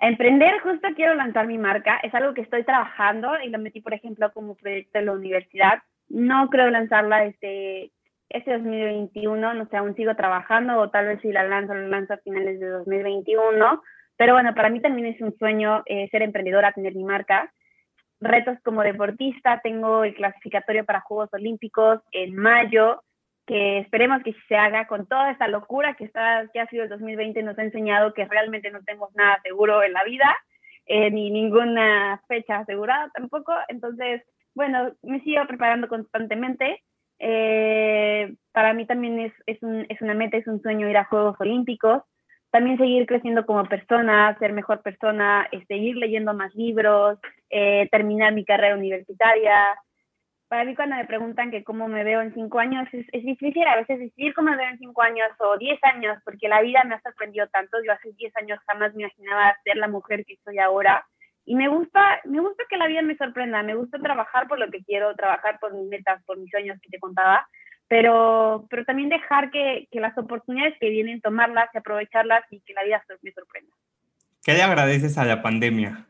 emprender, 0.00 0.60
justo 0.60 0.88
quiero 0.94 1.14
lanzar 1.14 1.46
mi 1.46 1.58
marca. 1.58 1.98
Es 2.02 2.14
algo 2.14 2.34
que 2.34 2.42
estoy 2.42 2.64
trabajando 2.64 3.32
y 3.44 3.50
lo 3.50 3.58
metí, 3.58 3.80
por 3.80 3.94
ejemplo, 3.94 4.32
como 4.32 4.54
proyecto 4.54 4.98
de 4.98 5.04
la 5.04 5.12
universidad. 5.12 5.82
No 6.08 6.48
creo 6.50 6.70
lanzarla 6.70 7.24
este, 7.24 7.90
este 8.28 8.52
2021, 8.52 9.54
no 9.54 9.66
sé, 9.68 9.76
aún 9.76 9.94
sigo 9.96 10.14
trabajando 10.14 10.78
o 10.78 10.90
tal 10.90 11.06
vez 11.06 11.20
si 11.20 11.32
la 11.32 11.44
lanzo, 11.44 11.74
la 11.74 11.88
lanzo 11.88 12.14
a 12.14 12.18
finales 12.18 12.60
de 12.60 12.68
2021. 12.68 13.82
Pero 14.16 14.34
bueno, 14.34 14.54
para 14.54 14.70
mí 14.70 14.80
también 14.80 15.14
es 15.14 15.20
un 15.20 15.36
sueño 15.38 15.82
eh, 15.86 16.08
ser 16.10 16.22
emprendedora, 16.22 16.72
tener 16.72 16.94
mi 16.94 17.04
marca 17.04 17.52
retos 18.20 18.58
como 18.64 18.82
deportista, 18.82 19.60
tengo 19.62 20.04
el 20.04 20.14
clasificatorio 20.14 20.84
para 20.84 21.00
Juegos 21.00 21.32
Olímpicos 21.32 22.00
en 22.12 22.36
mayo, 22.36 23.02
que 23.46 23.78
esperemos 23.78 24.22
que 24.22 24.34
se 24.46 24.56
haga 24.56 24.86
con 24.86 25.06
toda 25.06 25.30
esta 25.30 25.48
locura 25.48 25.94
que, 25.94 26.04
está, 26.04 26.46
que 26.52 26.60
ha 26.60 26.66
sido 26.66 26.84
el 26.84 26.90
2020, 26.90 27.42
nos 27.42 27.58
ha 27.58 27.62
enseñado 27.62 28.12
que 28.12 28.26
realmente 28.26 28.70
no 28.70 28.82
tenemos 28.82 29.14
nada 29.14 29.40
seguro 29.42 29.82
en 29.82 29.92
la 29.92 30.04
vida, 30.04 30.36
eh, 30.86 31.10
ni 31.10 31.30
ninguna 31.30 32.20
fecha 32.28 32.58
asegurada 32.58 33.10
tampoco. 33.14 33.52
Entonces, 33.68 34.22
bueno, 34.54 34.92
me 35.02 35.20
sigo 35.20 35.46
preparando 35.46 35.88
constantemente. 35.88 36.82
Eh, 37.18 38.34
para 38.52 38.74
mí 38.74 38.86
también 38.86 39.18
es, 39.18 39.32
es, 39.46 39.62
un, 39.62 39.86
es 39.88 40.00
una 40.02 40.14
meta, 40.14 40.36
es 40.36 40.46
un 40.46 40.60
sueño 40.60 40.88
ir 40.88 40.96
a 40.96 41.04
Juegos 41.04 41.36
Olímpicos 41.40 42.02
también 42.50 42.78
seguir 42.78 43.06
creciendo 43.06 43.44
como 43.44 43.64
persona, 43.64 44.36
ser 44.38 44.52
mejor 44.52 44.82
persona, 44.82 45.48
seguir 45.66 45.96
leyendo 45.96 46.32
más 46.34 46.54
libros, 46.54 47.18
eh, 47.50 47.88
terminar 47.90 48.32
mi 48.32 48.44
carrera 48.44 48.74
universitaria. 48.74 49.78
Para 50.48 50.64
mí 50.64 50.74
cuando 50.74 50.96
me 50.96 51.04
preguntan 51.04 51.50
que 51.50 51.62
cómo 51.62 51.88
me 51.88 52.04
veo 52.04 52.22
en 52.22 52.32
cinco 52.32 52.58
años, 52.58 52.88
es, 52.92 53.06
es, 53.12 53.22
difícil 53.22 53.66
a 53.66 53.76
veces 53.76 53.98
decir 53.98 54.32
cómo 54.34 54.50
me 54.50 54.56
veo 54.56 54.70
en 54.70 54.78
cinco 54.78 55.02
años 55.02 55.28
o 55.38 55.58
diez 55.58 55.78
años, 55.84 56.16
porque 56.24 56.48
la 56.48 56.62
vida 56.62 56.82
me 56.84 56.94
ha 56.94 57.02
sorprendido 57.02 57.46
tanto. 57.48 57.76
Yo 57.84 57.92
hace 57.92 58.12
diez 58.16 58.34
años 58.36 58.58
jamás 58.66 58.94
me 58.94 59.02
imaginaba 59.02 59.54
ser 59.62 59.76
la 59.76 59.88
mujer 59.88 60.24
que 60.24 60.38
soy 60.44 60.58
ahora. 60.58 61.06
Y 61.44 61.54
me 61.54 61.68
gusta, 61.68 62.20
me 62.24 62.40
gusta 62.40 62.64
que 62.68 62.76
la 62.76 62.86
vida 62.86 63.02
me 63.02 63.16
sorprenda, 63.16 63.62
me 63.62 63.74
gusta 63.74 63.98
trabajar 63.98 64.48
por 64.48 64.58
lo 64.58 64.70
que 64.70 64.82
quiero, 64.84 65.14
trabajar 65.16 65.58
por 65.58 65.74
mis 65.74 65.88
metas, 65.88 66.22
por 66.24 66.38
mis 66.38 66.50
sueños 66.50 66.78
que 66.80 66.90
te 66.90 66.98
contaba 66.98 67.46
pero, 67.88 68.66
pero 68.68 68.84
también 68.84 69.08
dejar 69.08 69.50
que, 69.50 69.88
que 69.90 70.00
las 70.00 70.16
oportunidades 70.18 70.74
que 70.78 70.90
vienen, 70.90 71.22
tomarlas 71.22 71.70
y 71.74 71.78
aprovecharlas 71.78 72.44
y 72.50 72.60
que 72.60 72.74
la 72.74 72.84
vida 72.84 73.02
me 73.22 73.32
sorprenda. 73.32 73.74
¿Qué 74.44 74.52
le 74.52 74.62
agradeces 74.62 75.16
a 75.18 75.24
la 75.24 75.42
pandemia? 75.42 76.06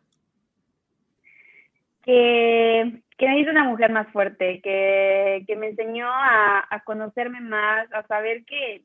Que, 2.02 3.00
que 3.16 3.28
me 3.28 3.40
hizo 3.40 3.50
una 3.50 3.64
mujer 3.64 3.92
más 3.92 4.08
fuerte, 4.08 4.60
que, 4.60 5.44
que 5.46 5.56
me 5.56 5.68
enseñó 5.68 6.08
a, 6.08 6.66
a, 6.68 6.80
conocerme 6.80 7.40
más, 7.40 7.92
a 7.92 8.04
saber 8.06 8.44
que, 8.44 8.82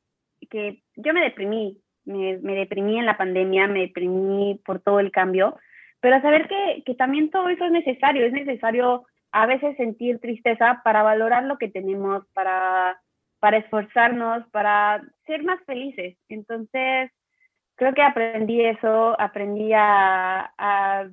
que 0.50 0.84
yo 0.96 1.14
me 1.14 1.22
deprimí, 1.22 1.80
me, 2.06 2.38
me, 2.40 2.54
deprimí 2.56 3.00
en 3.00 3.06
la 3.06 3.18
pandemia, 3.18 3.68
me 3.68 3.82
deprimí 3.82 4.60
por 4.66 4.82
todo 4.82 5.00
el 5.00 5.12
cambio, 5.12 5.58
pero 6.00 6.18
a 6.18 6.22
saber 6.22 6.48
que, 6.48 6.84
que 6.86 6.96
también 6.96 7.32
todo 7.32 7.50
eso 7.50 7.66
es 7.66 7.72
necesario, 7.72 8.26
es 8.26 8.34
necesario 8.34 9.06
a 9.34 9.48
veces 9.48 9.76
sentir 9.78 10.20
tristeza 10.20 10.82
para 10.84 11.02
valorar 11.02 11.44
lo 11.44 11.58
que 11.58 11.68
tenemos, 11.68 12.24
para, 12.34 13.02
para 13.40 13.58
esforzarnos, 13.58 14.48
para 14.52 15.02
ser 15.26 15.44
más 15.44 15.60
felices. 15.66 16.16
Entonces, 16.30 17.12
creo 17.76 17.96
que 17.96 18.04
aprendí 18.04 18.64
eso, 18.64 19.20
aprendí 19.20 19.74
a, 19.74 20.54
a, 20.58 21.10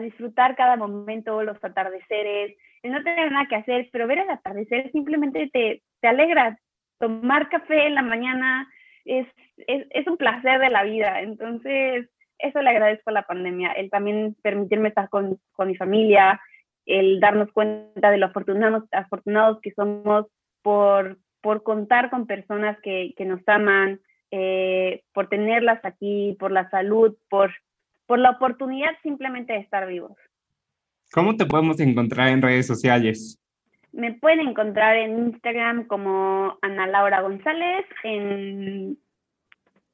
disfrutar 0.00 0.56
cada 0.56 0.76
momento, 0.76 1.42
los 1.42 1.62
atardeceres, 1.62 2.56
no 2.82 3.02
tener 3.02 3.30
nada 3.30 3.46
que 3.46 3.56
hacer, 3.56 3.88
pero 3.92 4.06
ver 4.06 4.18
el 4.18 4.30
atardecer 4.30 4.90
simplemente 4.90 5.48
te, 5.52 5.82
te 6.00 6.08
alegra. 6.08 6.58
Tomar 6.98 7.50
café 7.50 7.86
en 7.86 7.94
la 7.94 8.02
mañana, 8.02 8.66
es, 9.04 9.26
es, 9.66 9.86
es 9.90 10.06
un 10.06 10.16
placer 10.16 10.58
de 10.60 10.70
la 10.70 10.82
vida. 10.82 11.20
Entonces, 11.20 12.08
eso 12.38 12.62
le 12.62 12.70
agradezco 12.70 13.10
a 13.10 13.14
la 13.14 13.22
pandemia, 13.22 13.72
el 13.72 13.90
también 13.90 14.34
permitirme 14.42 14.88
estar 14.88 15.10
con, 15.10 15.38
con 15.52 15.68
mi 15.68 15.76
familia, 15.76 16.40
el 16.86 17.20
darnos 17.20 17.50
cuenta 17.52 18.10
de 18.10 18.18
lo 18.18 18.26
afortunados, 18.26 18.84
afortunados 18.92 19.60
que 19.60 19.72
somos 19.72 20.26
por, 20.62 21.18
por 21.40 21.62
contar 21.62 22.10
con 22.10 22.26
personas 22.26 22.78
que, 22.80 23.14
que 23.16 23.24
nos 23.24 23.40
aman, 23.46 24.00
eh, 24.30 25.02
por 25.12 25.28
tenerlas 25.28 25.84
aquí, 25.84 26.36
por 26.38 26.50
la 26.52 26.68
salud, 26.70 27.16
por, 27.28 27.52
por 28.06 28.18
la 28.18 28.30
oportunidad 28.30 28.90
simplemente 29.02 29.52
de 29.52 29.60
estar 29.60 29.86
vivos. 29.86 30.16
¿Cómo 31.12 31.36
te 31.36 31.46
podemos 31.46 31.78
encontrar 31.80 32.28
en 32.28 32.42
redes 32.42 32.66
sociales? 32.66 33.40
Me 33.92 34.12
pueden 34.14 34.40
encontrar 34.40 34.96
en 34.96 35.18
Instagram 35.28 35.86
como 35.86 36.58
Ana 36.62 36.86
Laura 36.88 37.20
González, 37.20 37.86
en 38.02 38.98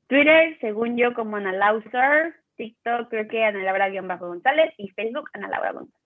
Twitter, 0.06 0.56
según 0.60 0.96
yo, 0.96 1.12
como 1.12 1.36
Ana 1.36 1.52
Lauser, 1.52 2.34
TikTok 2.56 3.08
creo 3.08 3.28
que 3.28 3.44
Ana 3.44 3.62
Laura-González 3.62 4.74
y 4.76 4.88
Facebook 4.90 5.30
Ana 5.32 5.48
Laura 5.48 5.72
González. 5.72 5.99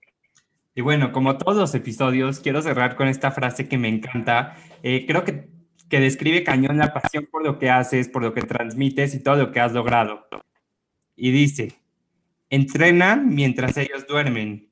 Y 0.77 0.81
bueno, 0.81 1.13
como 1.13 1.37
todos 1.37 1.55
los 1.55 1.73
episodios, 1.73 2.41
quiero 2.41 2.61
cerrar 2.61 2.97
con 2.97 3.07
esta 3.07 3.31
frase 3.31 3.69
que 3.69 3.77
me 3.77 3.87
encanta. 3.87 4.57
Eh, 4.83 5.05
creo 5.07 5.23
que, 5.23 5.47
que 5.89 6.01
describe 6.01 6.43
cañón 6.43 6.77
la 6.77 6.93
pasión 6.93 7.29
por 7.31 7.45
lo 7.45 7.57
que 7.57 7.69
haces, 7.69 8.09
por 8.09 8.21
lo 8.21 8.33
que 8.33 8.41
transmites 8.41 9.15
y 9.15 9.23
todo 9.23 9.37
lo 9.37 9.51
que 9.53 9.61
has 9.61 9.71
logrado. 9.71 10.27
Y 11.15 11.31
dice, 11.31 11.71
entrena 12.49 13.15
mientras 13.15 13.77
ellos 13.77 14.05
duermen, 14.05 14.67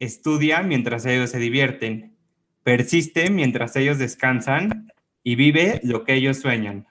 estudia 0.00 0.62
mientras 0.62 1.06
ellos 1.06 1.30
se 1.30 1.38
divierten, 1.38 2.16
persiste 2.64 3.30
mientras 3.30 3.76
ellos 3.76 4.00
descansan 4.00 4.90
y 5.22 5.36
vive 5.36 5.80
lo 5.84 6.02
que 6.02 6.14
ellos 6.14 6.40
sueñan. 6.40 6.84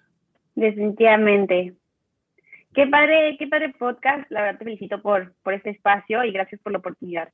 Definitivamente. 0.56 1.74
Qué 2.74 2.88
padre, 2.88 3.36
qué 3.38 3.48
padre 3.48 3.74
podcast. 3.78 4.32
La 4.32 4.42
verdad 4.42 4.60
te 4.60 4.64
felicito 4.64 5.02
por, 5.02 5.34
por 5.44 5.54
este 5.54 5.72
espacio 5.72 6.24
y 6.24 6.32
gracias 6.32 6.62
por 6.62 6.72
la 6.72 6.78
oportunidad. 6.78 7.30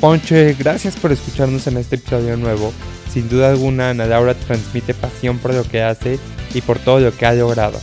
Ponche, 0.00 0.54
gracias 0.54 0.94
por 0.94 1.10
escucharnos 1.10 1.66
en 1.66 1.76
este 1.76 1.96
episodio 1.96 2.36
nuevo. 2.36 2.72
Sin 3.12 3.28
duda 3.28 3.50
alguna, 3.50 3.90
Ana 3.90 4.06
Laura 4.06 4.34
transmite 4.34 4.94
pasión 4.94 5.38
por 5.38 5.52
lo 5.52 5.64
que 5.64 5.82
hace 5.82 6.20
y 6.54 6.60
por 6.60 6.78
todo 6.78 7.00
lo 7.00 7.16
que 7.16 7.26
ha 7.26 7.32
logrado. 7.32 7.80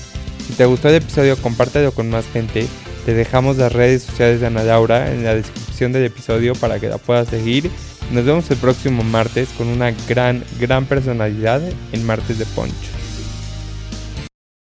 Si 0.47 0.53
te 0.53 0.65
gustó 0.65 0.87
el 0.87 0.95
episodio, 0.95 1.35
compártelo 1.35 1.91
con 1.91 2.09
más 2.09 2.25
gente. 2.31 2.67
Te 3.05 3.13
dejamos 3.13 3.57
las 3.57 3.73
redes 3.73 4.03
sociales 4.03 4.39
de 4.39 4.47
Ana 4.47 4.63
Laura 4.63 5.11
en 5.11 5.25
la 5.25 5.35
descripción 5.35 5.91
del 5.91 6.05
episodio 6.05 6.55
para 6.55 6.79
que 6.79 6.87
la 6.87 6.99
puedas 6.99 7.27
seguir. 7.27 7.69
Nos 8.11 8.23
vemos 8.23 8.49
el 8.49 8.57
próximo 8.57 9.03
martes 9.03 9.49
con 9.57 9.67
una 9.67 9.91
gran, 10.07 10.41
gran 10.57 10.85
personalidad 10.85 11.61
en 11.91 12.05
Martes 12.05 12.39
de 12.39 12.45
Poncho. 12.45 12.94